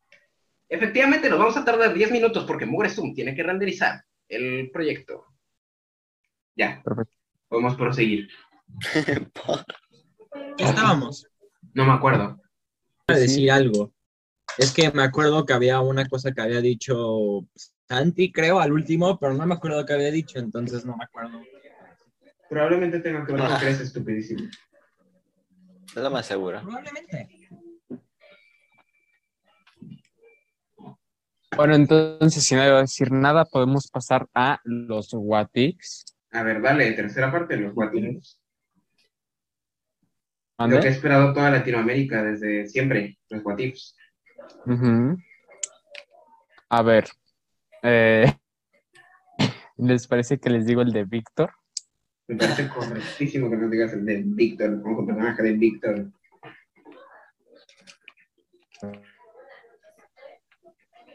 [0.69, 5.27] Efectivamente, nos vamos a tardar 10 minutos porque Mugre Zoom tiene que renderizar el proyecto.
[6.57, 7.15] Ya, Perfecto.
[7.49, 8.29] podemos proseguir.
[10.57, 11.27] ¿Qué estábamos?
[11.75, 12.42] No me acuerdo.
[13.09, 13.21] A Sí.
[13.21, 13.93] decir algo.
[14.59, 17.47] Es que me acuerdo que había una cosa que había dicho
[17.89, 21.43] Santi, creo, al último, pero no me acuerdo qué había dicho, entonces no me acuerdo.
[22.49, 24.43] Probablemente tenga que ver con que eres estupidísimo.
[25.89, 26.61] Es lo más seguro.
[26.61, 27.29] Probablemente.
[31.57, 36.05] Bueno, entonces, si no iba a decir nada, podemos pasar a los what ifs.
[36.31, 38.42] A ver, dale, tercera parte de los guatinos.
[40.63, 40.77] ¿Mande?
[40.77, 43.97] Lo que ha esperado toda Latinoamérica desde siempre, los guatifs.
[44.65, 45.19] Ujú.
[46.69, 47.09] A ver.
[47.83, 48.33] eh,
[49.77, 51.51] ¿Les parece que les digo el de Víctor?
[52.29, 56.13] Me parece correctísimo que nos digas el de Víctor, como personaje de Víctor.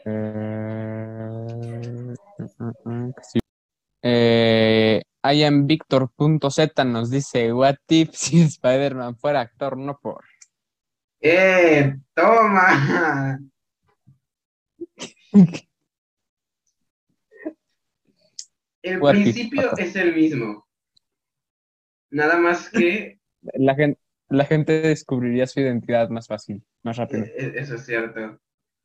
[0.04, 2.14] Eh,
[2.58, 3.38] mm, mm, sí.
[4.02, 10.24] Eh, I am Víctor.z nos dice, what if si Spider-Man fuera actor, no por...
[11.20, 11.94] ¡Eh!
[12.14, 13.38] ¡Toma!
[18.82, 20.66] El What principio es el mismo.
[22.10, 23.18] Nada más que
[23.54, 27.24] La gente, la gente descubriría su identidad más fácil, más rápido.
[27.24, 28.40] Eh, Eso es cierto.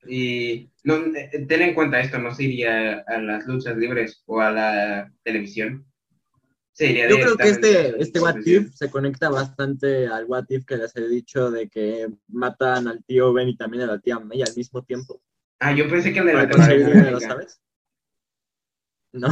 [0.06, 4.42] Y no, eh, ten en cuenta esto, no se iría a las luchas libres o
[4.42, 5.86] a la televisión.
[6.80, 8.38] Yo creo que este, este What.
[8.46, 13.04] If se conecta bastante al What If que les he dicho de que matan al
[13.04, 15.22] tío Ben y también a la tía May al mismo tiempo.
[15.60, 17.62] Ah, yo pensé que de dinero, ¿sabes?
[19.12, 19.28] No.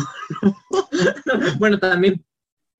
[1.59, 2.23] bueno, también.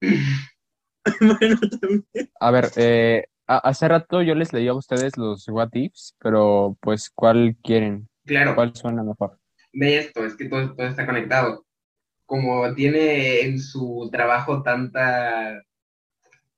[0.00, 2.06] bueno, también.
[2.38, 6.78] A ver, eh, a- hace rato yo les leí a ustedes los what ifs, pero
[6.80, 8.08] pues, ¿cuál quieren?
[8.24, 9.38] Claro, ¿Cuál suena mejor?
[9.72, 11.64] ve esto, es que todo, todo está conectado.
[12.32, 15.62] Como tiene en su trabajo tanta,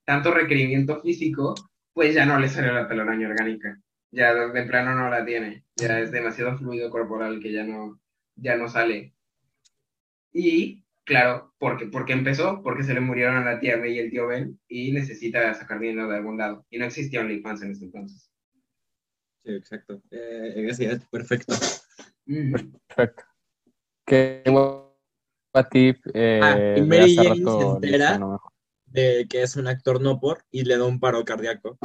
[0.04, 1.56] tanto requerimiento físico,
[1.92, 3.82] pues ya no le sale la telaraña orgánica.
[4.12, 5.64] Ya de plano no la tiene.
[5.74, 8.00] Ya es demasiado fluido corporal que ya no,
[8.36, 9.16] ya no sale.
[10.32, 14.10] Y, claro, porque, porque empezó, porque se le murieron a la tía May y el
[14.12, 16.64] tío Ben y necesita sacar dinero de algún lado.
[16.70, 18.30] Y no existía OnlyFans en ese entonces.
[19.42, 20.00] Sí, exacto.
[20.12, 20.70] Eh,
[21.10, 21.52] perfecto.
[22.26, 22.52] Mm.
[22.86, 23.24] Perfecto.
[24.06, 24.40] ¿Qué
[25.72, 28.20] if eh, Ah, y de Mary Jane se entera.
[28.86, 31.76] De que es un actor no por y le da un paro cardíaco.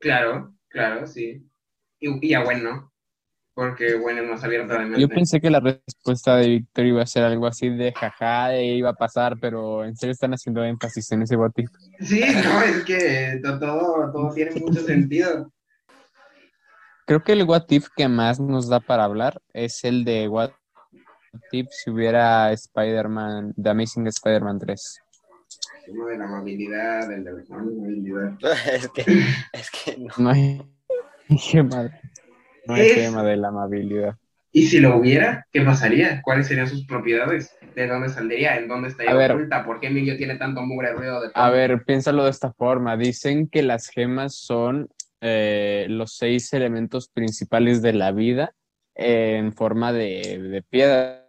[0.00, 1.48] Claro, claro, sí.
[2.00, 2.92] Y, y a Gwen no,
[3.54, 5.00] porque Gwen es más abierta de mente.
[5.00, 8.74] Yo pensé que la respuesta de Víctor iba a ser algo así de jaja, e
[8.74, 11.70] iba a pasar, pero en serio están haciendo énfasis en ese what if.
[12.00, 15.52] Sí, no, es que to- todo, todo tiene mucho sentido.
[17.06, 20.50] Creo que el what if que más nos da para hablar es el de what
[21.52, 25.00] if si hubiera Spider-Man, The Amazing Spider-Man 3.
[25.86, 28.32] Uno de la amabilidad, el de la amabilidad.
[28.74, 29.02] es que,
[29.52, 30.14] es que no.
[30.18, 30.62] No hay
[31.28, 31.90] gema, de-
[32.66, 34.16] no hay Es- gema de la amabilidad.
[34.56, 36.22] Y si lo hubiera, ¿qué pasaría?
[36.22, 37.50] ¿Cuáles serían sus propiedades?
[37.74, 38.56] ¿De dónde saldría?
[38.56, 39.32] ¿En dónde estaría A ver.
[39.32, 39.64] oculta?
[39.64, 42.96] ¿Por qué Emilio tiene tanto mugre ruido de A ver, piénsalo de esta forma.
[42.96, 44.88] Dicen que las gemas son
[45.20, 48.54] eh, los seis elementos principales de la vida
[48.94, 51.23] eh, en forma de, de piedra,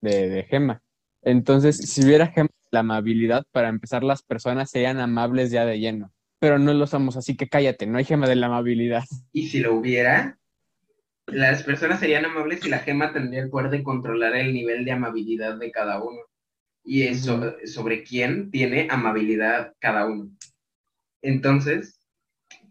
[0.00, 0.82] de, de gema.
[1.22, 6.12] Entonces, si hubiera gema, la amabilidad, para empezar, las personas serían amables ya de lleno.
[6.38, 9.04] Pero no lo somos, así que cállate, no hay gema de la amabilidad.
[9.32, 10.38] Y si lo hubiera,
[11.26, 14.92] las personas serían amables y la gema tendría el poder de controlar el nivel de
[14.92, 16.20] amabilidad de cada uno.
[16.84, 20.30] Y eso, sobre quién tiene amabilidad cada uno.
[21.22, 21.98] Entonces,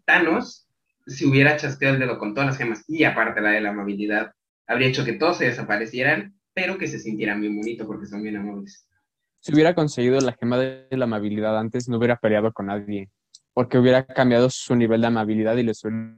[0.06, 0.70] Thanos,
[1.06, 4.32] si hubiera chasqueado el dedo con todas las gemas y aparte la de la amabilidad,
[4.68, 8.38] habría hecho que todos se desaparecieran, pero que se sintieran bien bonito porque son bien
[8.38, 8.88] amables.
[9.42, 13.12] Si hubiera conseguido la gema de la amabilidad antes, no hubiera peleado con nadie,
[13.54, 16.16] porque hubiera cambiado su nivel de amabilidad y les hubiera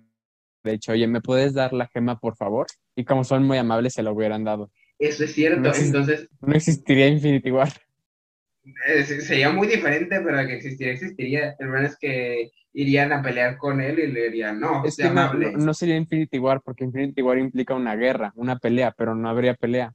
[0.64, 2.68] dicho, oye, ¿me puedes dar la gema, por favor?
[2.96, 4.72] Y como son muy amables, se la hubieran dado.
[5.00, 5.60] Eso es cierto.
[5.62, 5.74] No.
[5.76, 7.70] Entonces, No existiría Infinity War.
[8.88, 11.50] Eh, se- sería muy diferente, pero que existiría, existiría.
[11.52, 15.04] El problema es que irían a pelear con él y le dirían, no, Es que
[15.06, 15.52] no, amable.
[15.54, 19.30] no- no sería Infinity War, porque Infinity War implica una guerra, una pelea, pero no
[19.30, 19.94] habría pelea,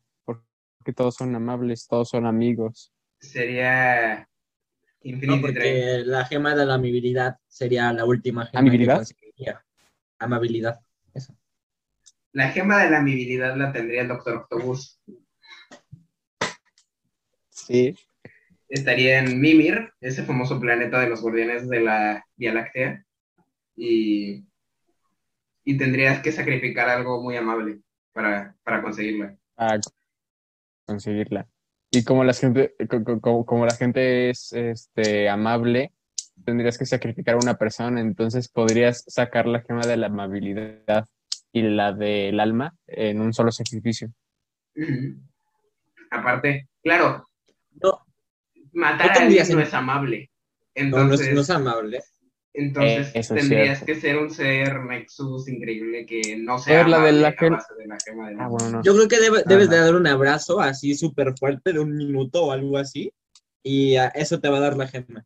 [0.82, 2.92] porque todos son amables, todos son amigos.
[3.20, 5.42] Sería No, Infinity Train.
[5.42, 9.06] porque la gema de la amabilidad sería la última gema ¿Amabilidad?
[9.36, 9.54] que.
[10.18, 10.80] Amabilidad.
[11.14, 11.36] Eso.
[12.32, 15.00] La gema de la amabilidad la tendría el Doctor Octopus.
[17.50, 17.94] Sí.
[18.68, 23.04] Estaría en Mimir, ese famoso planeta de los guardianes de la Vía Láctea.
[23.76, 24.44] Y,
[25.64, 29.36] y tendrías que sacrificar algo muy amable para, para conseguirla.
[29.56, 29.78] a
[30.86, 31.46] conseguirla.
[31.90, 35.92] Y como la gente, co- co- co- como, la gente es este, amable,
[36.44, 41.06] tendrías que sacrificar a una persona, entonces podrías sacar la gema de la amabilidad
[41.52, 44.10] y la del alma en un solo sacrificio.
[46.10, 47.26] Aparte, claro,
[47.82, 48.00] No,
[48.72, 50.30] matar ¿Qué a alguien no es amable.
[50.76, 52.02] no, no Entonces, es, no es amable.
[52.54, 53.86] Entonces Eh, tendrías cierto.
[53.86, 58.48] que ser un ser Nexus increíble que no sea la de de gema de Ah,
[58.48, 58.82] bueno, no.
[58.82, 62.44] Yo creo que debe- debes de dar un abrazo así súper fuerte de un minuto
[62.44, 63.12] o algo así.
[63.62, 65.24] Y a eso te va a dar la gema.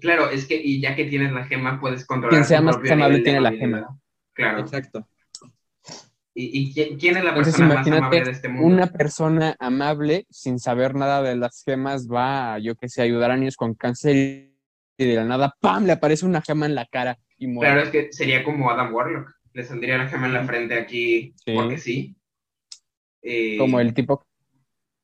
[0.00, 3.20] Claro, es que y ya que tienes la gema puedes controlar Quien sea más amable
[3.20, 3.86] tiene la amabilidad.
[4.34, 4.60] Claro.
[4.60, 5.06] Exacto.
[6.34, 8.66] ¿Y, y quién, quién es la Entonces, persona más imagínate amable de este mundo?
[8.76, 13.32] Una persona amable, sin saber nada de las gemas, va, a, yo que sé, ayudar
[13.32, 14.50] a niños con cáncer
[14.98, 17.72] y de la nada, ¡pam!, le aparece una gema en la cara y muere.
[17.72, 19.30] Claro, es que sería como Adam Warlock.
[19.54, 21.54] Le saldría la gema en la frente aquí Sí.
[21.54, 22.16] porque sí.
[23.22, 24.26] Eh, Como el tipo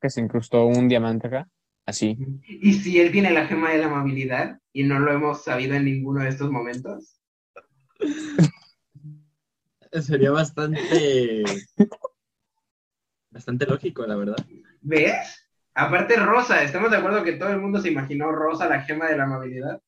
[0.00, 1.48] que se incrustó un diamante acá,
[1.86, 2.16] así.
[2.46, 5.84] Y si él tiene la gema de la amabilidad y no lo hemos sabido en
[5.86, 7.20] ninguno de estos momentos.
[10.02, 11.44] Sería bastante.
[13.30, 14.36] bastante lógico, la verdad.
[14.80, 15.43] ¿Ves?
[15.74, 19.16] Aparte Rosa, ¿estamos de acuerdo que todo el mundo se imaginó Rosa la gema de
[19.16, 19.82] la amabilidad?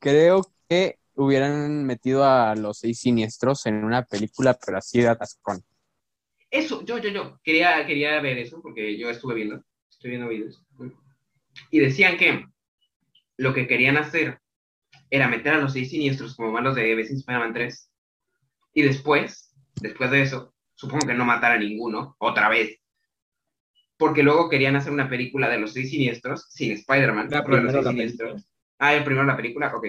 [0.00, 5.62] Creo que hubieran metido a los seis siniestros en una película, pero así de atascón.
[6.50, 10.64] Eso, yo, yo, yo, quería, quería ver eso porque yo estuve viendo, estoy viendo videos.
[11.70, 12.46] Y decían que
[13.36, 14.40] lo que querían hacer
[15.10, 17.90] era meter a los seis siniestros como malos de Best Spider-Man 3.
[18.74, 22.77] Y después, después de eso, supongo que no matar a ninguno, otra vez.
[23.98, 27.28] Porque luego querían hacer una película de los seis siniestros sin Spider-Man.
[27.28, 28.30] De los seis siniestros.
[28.32, 28.52] película.
[28.78, 29.86] Ah, el primero la película, ok.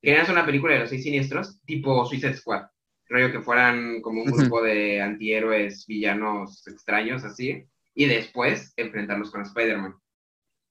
[0.00, 2.66] Querían hacer una película de los seis siniestros, tipo Suicide Squad.
[3.08, 7.64] Rollo que fueran como un grupo de antihéroes, villanos extraños, así.
[7.94, 9.94] Y después enfrentarlos con Spider-Man.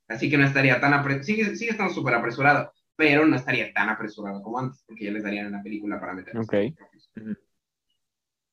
[0.08, 1.24] Así que no estaría tan apresurado.
[1.26, 5.24] Sigue, sigue estando súper apresurado, pero no estaría tan apresurado como antes, porque ya les
[5.24, 6.38] darían una película para meter.
[6.38, 6.54] Ok.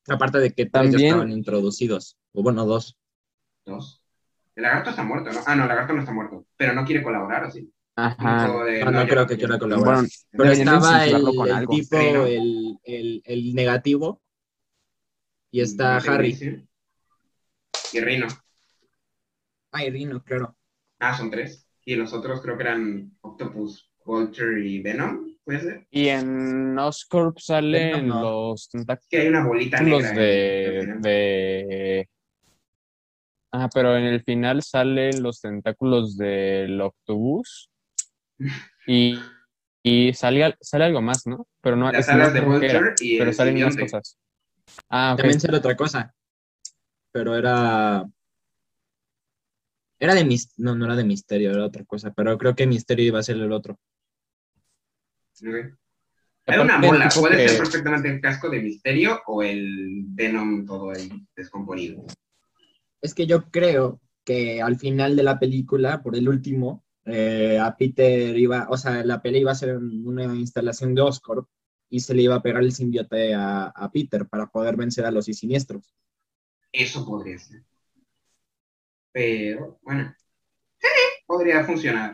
[0.07, 2.17] Aparte de que También- estaban introducidos.
[2.33, 2.97] O bueno, dos.
[3.65, 4.03] Dos.
[4.59, 5.39] El lagarto está muerto, ¿no?
[5.45, 7.71] Ah, no, el lagarto no está muerto, pero no quiere colaborar, ¿o sí?
[7.95, 8.65] Ajá.
[8.65, 9.93] De, No, creo que quiera colaborar.
[9.95, 11.73] Bueno, Pero estaba el, el algo.
[11.73, 12.25] tipo, Sí, ¿no?
[12.25, 14.21] el, el, el negativo.
[15.49, 16.27] Y está No sé qué Harry.
[16.27, 16.67] dice.
[17.93, 18.27] Y Rino.
[19.71, 20.57] Ay, Rino, claro.
[20.99, 21.65] Ah, son tres.
[21.85, 25.87] Y los otros creo que eran Octopus, Vulture y Venom, ¿puede ser?
[25.89, 28.21] Y en Oscorp salen No.
[28.21, 30.11] los tentáculos Que hay una bolita negra.
[30.11, 31.01] de, al final.
[31.01, 32.09] de...
[33.51, 37.69] Ah, pero en el final salen los tentáculos del Octobús
[38.85, 39.19] y,
[39.83, 41.47] y sale, al- sale algo más, ¿no?
[41.61, 44.17] Pero no, Las alas de era, Vulture y pero salen más cosas.
[44.87, 45.17] Ah, ok.
[45.17, 46.13] También sale otra cosa.
[47.11, 48.05] Pero era.
[49.99, 50.57] Era de mis...
[50.57, 52.13] No, no era de misterio, era otra cosa.
[52.13, 53.79] Pero creo que misterio iba a ser el otro.
[56.45, 60.91] Hay una bola, puede que- ser perfectamente el casco de misterio o el Venom todo
[60.91, 62.05] ahí descomponido.
[63.01, 67.75] Es que yo creo que al final de la película, por el último, eh, a
[67.77, 71.47] Peter iba, o sea, la pelea iba a ser una instalación de Oscorp
[71.89, 75.11] y se le iba a pegar el simbiote a, a Peter para poder vencer a
[75.11, 75.91] los siniestros.
[76.71, 77.63] Eso podría ser.
[79.11, 80.13] Pero, bueno,
[80.77, 80.87] sí,
[81.25, 82.13] podría funcionar.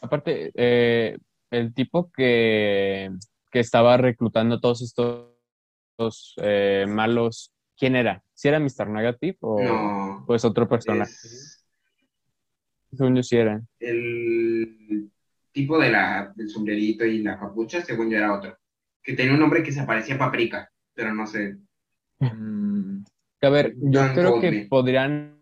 [0.00, 1.16] Aparte, eh,
[1.50, 3.10] el tipo que,
[3.52, 8.23] que estaba reclutando todos estos eh, malos, ¿quién era?
[8.34, 8.88] ¿Si era Mr.
[8.88, 10.24] Negative o No.
[10.26, 11.10] pues otro personaje?
[11.12, 11.64] es
[12.92, 13.60] Según yo sí era.
[13.80, 15.10] el
[15.52, 18.56] tipo de la, del sombrerito y la capucha, según yo era otro.
[19.02, 21.56] Que tenía un nombre que se parecía a Paprika, pero no sé.
[22.18, 23.04] Mm,
[23.42, 25.40] A ver, yo creo que podrían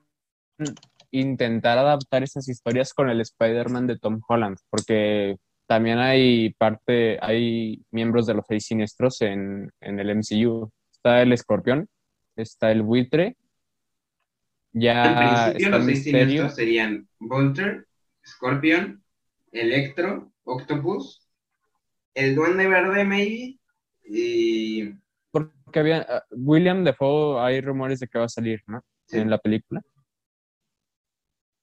[1.10, 5.36] intentar adaptar esas historias con el Spider-Man de Tom Holland, porque
[5.66, 10.70] también hay parte, hay miembros de los seis siniestros en, en el MCU.
[10.90, 11.88] Está el escorpión,
[12.36, 13.36] está el buitre
[14.72, 17.86] Ya en principio los seis siniestros serían Volter,
[18.26, 19.02] Scorpion,
[19.52, 21.28] Electro, Octopus,
[22.14, 23.58] el Duende Verde, maybe,
[24.04, 24.94] y...
[25.30, 28.82] Porque había ah, William Defoe, hay rumores de que va a salir, ¿no?
[29.06, 29.18] Sí.
[29.18, 29.80] En la película.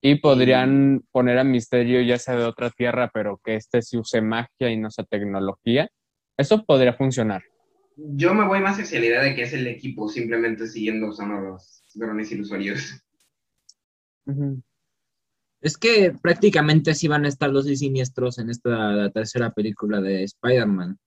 [0.01, 4.21] Y podrían poner a Misterio ya sea de otra tierra, pero que este sí use
[4.21, 5.89] magia y no sea tecnología.
[6.37, 7.43] Eso podría funcionar.
[8.15, 11.39] Yo me voy más hacia la idea de que es el equipo simplemente siguiendo usando
[11.39, 13.03] los drones ilusorios.
[15.61, 20.23] Es que prácticamente sí van a estar los seis siniestros en esta tercera película de
[20.23, 20.97] Spider-Man.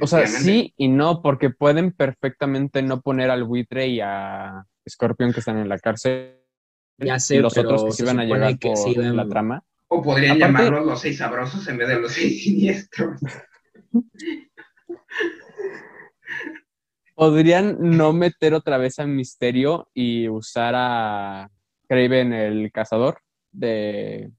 [0.00, 5.32] O sea, sí y no, porque pueden perfectamente no poner al buitre y a Scorpion
[5.32, 6.38] que están en la cárcel.
[6.98, 9.28] Ya sé, y los pero otros que se iban a llegar que por iban- la
[9.28, 9.62] trama.
[9.88, 13.20] O podrían Aparte- llamarlos los seis sabrosos en vez de los seis siniestros.
[17.14, 21.50] Podrían no meter otra vez a Misterio y usar a
[21.88, 23.18] Craven el cazador
[23.50, 24.30] de.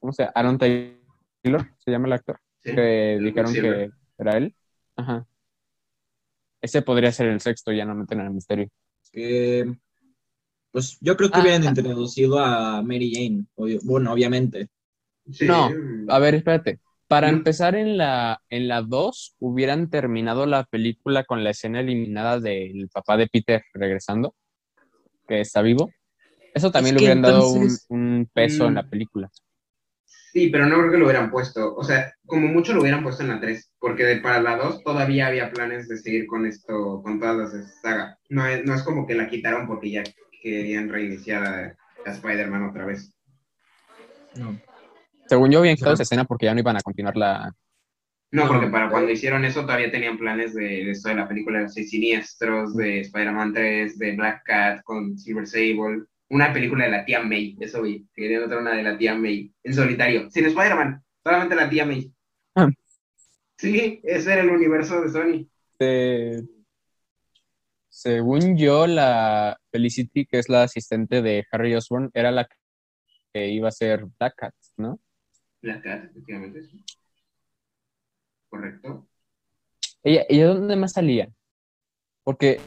[0.00, 0.32] ¿Cómo se llama?
[0.34, 2.38] Aaron Taylor, se llama el actor.
[2.60, 4.54] Sí, Que el dijeron que era él.
[4.96, 5.26] Ajá.
[6.60, 8.68] Ese podría ser el sexto, ya no meten a Misterio.
[10.70, 11.42] Pues yo creo que Ah.
[11.42, 13.44] hubieran introducido a Mary Jane.
[13.56, 14.68] obvio- bueno, obviamente.
[15.30, 15.46] Sí.
[15.46, 15.68] No,
[16.08, 16.80] A ver, espérate.
[17.12, 22.40] Para empezar en la en la 2 hubieran terminado la película con la escena eliminada
[22.40, 24.34] del papá de Peter regresando,
[25.28, 25.92] que está vivo.
[26.54, 27.50] Eso también Es le hubieran dado
[27.88, 28.76] un, peso en Mm.
[28.76, 29.30] la película.
[30.32, 31.74] Sí, pero no creo que lo hubieran puesto.
[31.76, 34.82] O sea, como mucho lo hubieran puesto en la 3, porque de- para la 2
[34.82, 38.18] todavía había planes de seguir con esto, con todas las de saga.
[38.30, 40.02] No es, no es como que la quitaron porque ya
[40.42, 41.76] querían reiniciar a,
[42.06, 43.12] a Spider-Man otra vez.
[44.36, 44.58] No.
[45.26, 47.54] Según yo habían quitado esa escena porque ya no iban a continuar la...
[48.30, 51.58] No, porque para cuando hicieron eso todavía tenían planes de, de esto de la película
[51.58, 56.86] de los seis siniestros, de Spider-Man 3, de Black Cat con Silver Sable, una película
[56.86, 60.30] de la tía May, eso vi, querían otra una de la tía May, en solitario,
[60.30, 62.10] sin Spider-Man, solamente la tía May.
[62.54, 62.70] Ah.
[63.58, 65.46] Sí, ese era el universo de Sony.
[65.78, 66.42] de-
[67.90, 72.48] Según yo, la Felicity, que es la asistente de Harry Osborn, era la
[73.34, 74.98] que iba a ser Black Cat, ¿no?
[75.62, 76.84] Black Cat, efectivamente, sí.
[78.48, 79.06] Correcto.
[80.02, 81.30] ¿Ella, ¿Ella dónde más salía?
[82.24, 82.60] Porque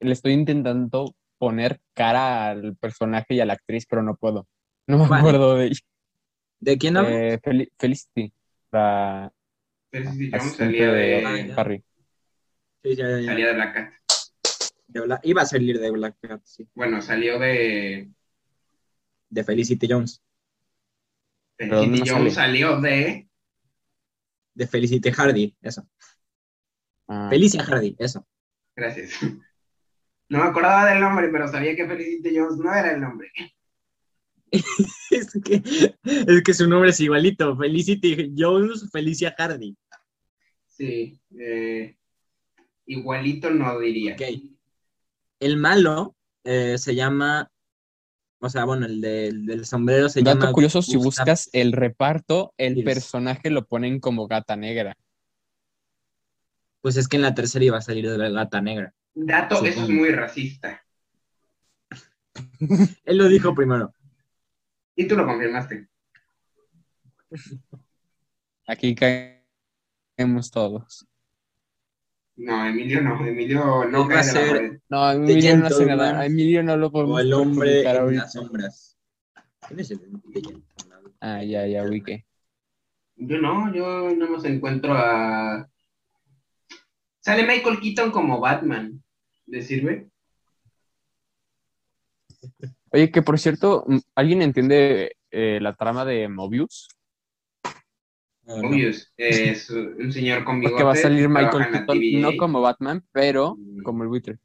[0.00, 4.46] le estoy intentando poner cara al personaje y a la actriz, pero no puedo.
[4.86, 5.20] No me Vale.
[5.20, 5.80] acuerdo de ella.
[6.60, 7.12] ¿De quién hablas?
[7.12, 8.32] Eh, Fel- Felicity,
[8.72, 9.32] la
[9.90, 11.54] Felicity Jones salía de de, Ah, ya.
[11.56, 11.84] Harry.
[12.82, 13.26] Sí, ya, ya, ya.
[13.26, 13.92] salía de Black Cat.
[14.88, 16.68] De Bla- Iba a salir de Black Cat, sí.
[16.74, 18.10] Bueno, salió de
[19.28, 20.22] De Felicity Jones.
[21.56, 22.46] ¿Pero dónde Felicity Jones, sale?
[22.46, 23.28] salió de
[24.54, 25.88] De Felicity Hardy, eso.
[27.08, 28.26] Ah, Felicia Hardy, eso.
[28.74, 29.12] Gracias.
[30.28, 33.30] No me acordaba del nombre, pero sabía que Felicity Jones no era el nombre.
[35.10, 35.62] Es que,
[36.02, 37.56] es que su nombre es igualito.
[37.56, 39.76] Felicity Jones, Felicia Hardy.
[40.66, 41.96] Sí, eh,
[42.86, 44.16] igualito no diría.
[45.40, 47.50] El malo eh, se llama.
[48.38, 50.52] O sea, bueno, el del, del sombrero se Dato llama.
[50.52, 52.94] curioso, si buscas el reparto, el Pierce.
[52.94, 54.94] personaje lo ponen como gata negra.
[56.82, 58.92] Pues es que en la tercera iba a salir de la gata negra.
[59.14, 60.84] Dato, eso es muy racista.
[63.04, 63.94] Él lo dijo primero.
[64.94, 65.88] Y tú lo confirmaste.
[68.66, 71.06] Aquí caemos todos.
[72.36, 74.78] No, Emilio no, Emilio no Él va a cae la pared.
[74.88, 76.20] No, Emilio no hace nada.
[76.20, 78.22] A Emilio no lo podemos O el hombre en ahorita.
[78.22, 78.98] las sombras.
[79.66, 80.62] ¿Quién es el de?
[81.20, 82.26] Ah, ya, ya, ubiqué.
[83.16, 85.66] Yo no, yo no más encuentro a...
[87.20, 89.02] Sale Michael Keaton como Batman.
[89.46, 90.10] ¿Le sirve?
[92.90, 96.88] Oye, que por cierto, ¿alguien entiende eh, la trama de Mobius?
[98.46, 98.62] No.
[98.62, 100.74] Mobius es un señor con bigote.
[100.74, 103.82] Porque va a salir Michael Keaton, no como Batman, pero Mm.
[103.82, 104.38] como el buitre.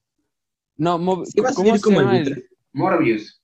[0.78, 2.44] No, Mo- Sí, va a ¿cómo salir se como el buitre.
[2.73, 3.41] Morbius.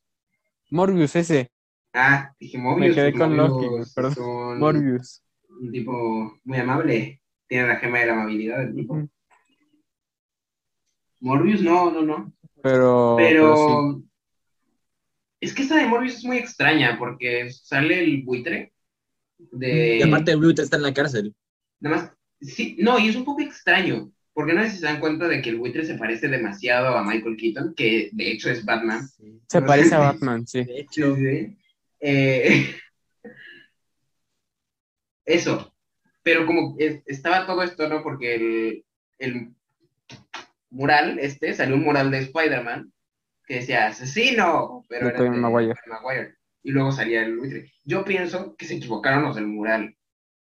[0.72, 1.52] Morbius ese,
[1.94, 2.96] Ah, dije Mobius.
[2.96, 3.66] quedé pues con Loki,
[3.96, 4.60] perdón.
[4.60, 5.24] Morbius.
[5.60, 7.22] un tipo muy amable.
[7.48, 9.08] Tiene la gema de la amabilidad del tipo.
[11.20, 12.34] Morbius, no, no, no.
[12.62, 14.10] Pero, Pero, pero sí.
[15.42, 18.74] es que esta de Morbius es muy extraña porque sale el buitre
[19.38, 19.98] de...
[19.98, 21.34] Y aparte, está en la cárcel.
[21.80, 22.12] Nada más,
[22.42, 25.42] sí, no, y es un poco extraño, porque no sé si se dan cuenta de
[25.42, 29.08] que el buitre se parece demasiado a Michael Keaton, que de hecho es Batman.
[29.48, 30.64] se parece a Batman, sí.
[30.64, 31.58] De hecho, Sí, sí.
[32.00, 32.76] Eh,
[35.26, 35.74] eso,
[36.24, 38.04] pero como es- estaba todo esto, ¿no?
[38.04, 38.86] Porque el,
[39.20, 39.54] el
[40.70, 42.92] mural, este, salió un mural de Spider-Man
[43.46, 45.76] que decía asesino, pero De era de Maguire.
[46.68, 47.72] Y luego salía el buitre.
[47.86, 49.96] Yo pienso que se equivocaron los del mural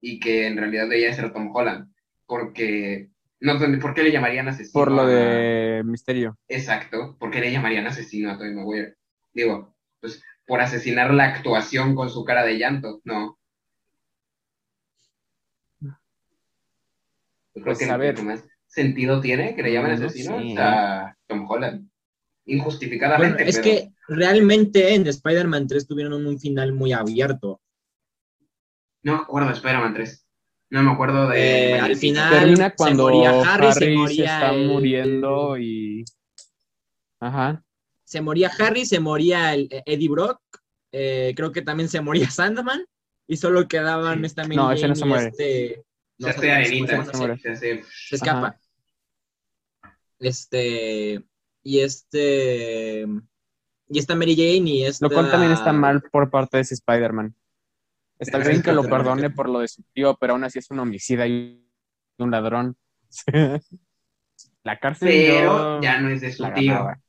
[0.01, 1.93] y que en realidad debía ser Tom Holland,
[2.27, 3.09] porque
[3.41, 4.73] no sé por qué le llamarían asesino.
[4.73, 6.39] Por lo a- de Misterio.
[6.47, 8.95] Exacto, ¿por qué le llamarían asesino a Tobey Maguire?
[9.35, 13.37] Digo, pues por asesinar la actuación con su cara de llanto, no.
[15.81, 15.91] Yo
[17.55, 18.23] creo Pues, que a ver.
[18.23, 20.55] más sentido tiene que le llamen No asesino sé.
[20.63, 21.81] a Tom Holland.
[21.81, 21.89] Bueno,
[22.45, 27.61] Injustificadamente, es pero que realmente en Spider-Man 3 tuvieron un final muy abierto.
[29.03, 30.27] no me acuerdo de Spider-Man 3.
[30.71, 31.71] No me acuerdo de...
[31.75, 35.59] Eh, al final- Termina se cuando moría Harry, Harry, se se, moría está el- muriendo
[35.59, 36.05] y...
[37.21, 37.63] Ajá.
[38.05, 40.41] Se moría Harry, se moría el- Eddie Brock,
[40.93, 42.85] eh, creo que también se moría Sandman,
[43.27, 45.29] y solo quedaban esta No, ese no se muere.
[45.29, 45.85] este...
[46.19, 47.39] Se hace arenita, no, se muere.
[47.39, 47.85] se hace...
[48.09, 48.59] se escapa.
[50.19, 51.23] Este...
[51.65, 53.07] Y este...
[53.93, 55.07] Y esta Mary Jane y esta...
[55.07, 57.35] Lo cual también está mal por parte de ese Spider-Man.
[58.19, 60.71] Está bien es que lo perdone por lo de su tío, pero aún así es
[60.71, 61.63] un homicida y
[62.19, 62.77] un ladrón.
[64.65, 66.73] La cárcel Pero yo ya no es de su la tío.
[66.73, 67.01] ganaba.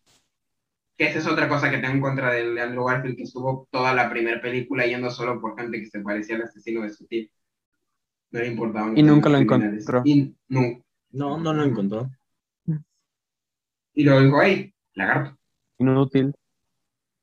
[0.98, 3.94] Que esa es otra cosa que tengo en contra de Andrew Garfield, que estuvo toda
[3.94, 7.28] la primera película yendo solo por gente que se parecía al asesino de su tío.
[8.32, 8.92] No le importaba.
[8.96, 10.02] Y nunca lo encontró.
[10.04, 10.84] Y, no.
[11.12, 12.10] No, no lo encontró.
[13.94, 15.38] y luego dijo, hey, lagarto.
[15.78, 16.34] Inútil.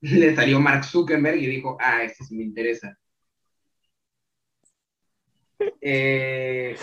[0.19, 2.97] Le salió Mark Zuckerberg y dijo, ah, este sí me interesa.
[5.81, 6.75] Eh,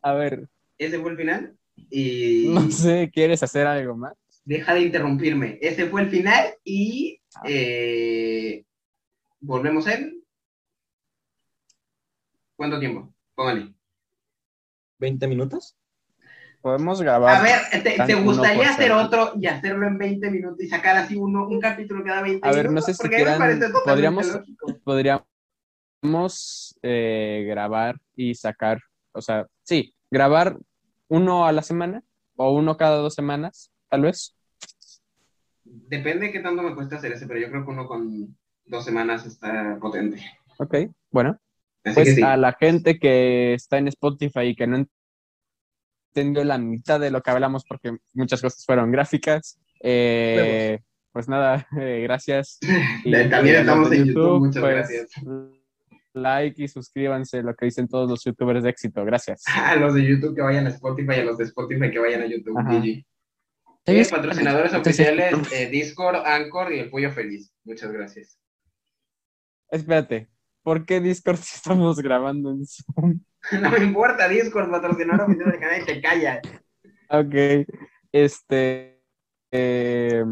[0.00, 0.48] A ver,
[0.78, 1.56] ese fue el final.
[1.90, 4.14] Y no sé, ¿quieres hacer algo más?
[4.48, 5.58] deja de interrumpirme.
[5.60, 8.64] Ese fue el final y eh,
[9.40, 10.24] volvemos en...
[12.56, 13.12] ¿Cuánto tiempo?
[13.34, 13.74] Póngale.
[14.98, 15.76] ¿20 minutos?
[16.60, 17.36] Podemos grabar.
[17.36, 21.14] A ver, ¿te, te gustaría hacer otro y hacerlo en 20 minutos y sacar así
[21.16, 22.96] uno, un capítulo cada 20 A ver, no minutos?
[22.96, 24.78] sé si quieran- podríamos- lógico.
[26.02, 28.80] podríamos eh, grabar y sacar,
[29.12, 30.56] o sea, sí, grabar
[31.08, 32.02] uno a la semana
[32.36, 34.34] o uno cada dos semanas, tal vez.
[35.64, 38.36] Depende de qué tanto me cuesta hacer ese, pero yo creo que uno con
[38.66, 40.20] dos semanas está potente.
[40.58, 40.74] Ok,
[41.10, 41.38] bueno.
[41.84, 42.22] Así Pues sí.
[42.22, 44.84] a la gente que está en Spotify y que no
[46.14, 50.80] entendió la mitad de lo que hablamos porque muchas cosas fueron gráficas, eh,
[51.12, 52.58] pues nada, eh, gracias.
[53.04, 55.10] Y- También y estamos de en YouTube, muchas gracias.
[56.14, 59.04] Like y suscríbanse, lo que dicen todos los youtubers de éxito.
[59.04, 59.44] Gracias.
[59.54, 62.26] A los de YouTube que vayan a Spotify, a los de Spotify que vayan a
[62.26, 62.56] YouTube.
[62.56, 63.04] GG.
[63.86, 67.52] Eh, patrocinadores oficiales, eh, Discord, Anchor y el Pollo Feliz.
[67.64, 68.38] Muchas gracias.
[69.70, 70.28] Espérate,
[70.62, 73.20] ¿por qué Discord si estamos grabando en Zoom?
[73.62, 76.40] No me importa, Discord, patrocinador oficial del canal, y te callas.
[77.10, 77.66] Ok,
[78.12, 79.02] este...
[79.50, 80.24] eh,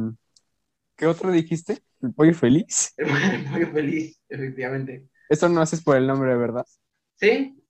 [0.96, 1.78] ¿Qué otro dijiste?
[2.02, 2.92] ¿El pollo feliz?
[2.96, 5.08] El Pollo Feliz, efectivamente.
[5.28, 6.64] Eso no haces por el nombre, ¿verdad?
[7.18, 7.62] ¿Sí?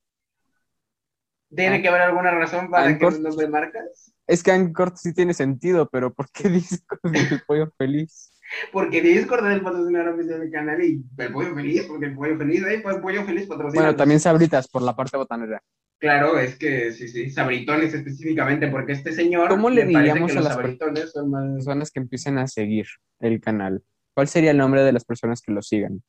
[1.55, 1.83] ¿Tiene Ah.
[1.83, 3.15] que haber alguna razón para Anchor.
[3.15, 4.13] que nos de marcas?
[4.27, 8.33] Es que Anchor sí tiene sentido, pero ¿por qué Discord es el pollo feliz?
[8.73, 12.37] Porque Discord es el patrocinador oficial del canal y el Pollo Feliz, porque el Pollo
[12.37, 13.83] Feliz, ahí pues el Pollo Feliz patrocina.
[13.83, 15.63] Bueno, también sabritas por la parte botanera.
[15.99, 19.49] Claro, es que sí, sí, sabritones específicamente, porque este señor.
[19.49, 21.55] ¿Cómo le diríamos a las sabritones son más.
[21.55, 22.87] Personas que empiecen a seguir
[23.21, 23.83] el canal.
[24.15, 26.03] ¿Cuál sería el nombre de las personas que lo sigan?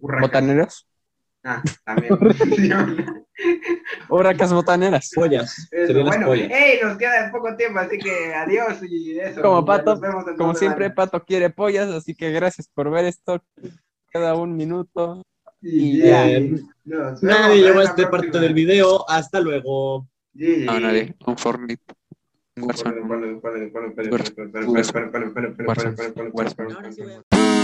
[0.00, 0.28] urracas?
[0.28, 0.88] ¿Botaneros?
[1.44, 2.16] Ah, también.
[4.08, 5.10] Urracas botaneras.
[5.14, 5.68] Pollas.
[5.70, 6.48] Eso, Serían las bueno, pollas.
[6.52, 9.42] hey, nos queda poco tiempo, así que adiós y eso.
[9.42, 10.00] Como Pato,
[10.38, 10.90] Como siempre.
[10.90, 13.42] Pato quiere pollas, así que gracias por ver esto.
[14.10, 15.22] Cada un minuto.
[15.60, 16.26] Y y ya.
[16.84, 18.10] Nos Nadie llegó a este próxima.
[18.10, 19.08] parte del video.
[19.08, 20.06] Hasta luego.
[20.34, 21.14] No, nadie.
[21.26, 21.82] Un Fortnite.
[22.56, 23.34] Un Ponle,
[26.32, 27.63] Warzone.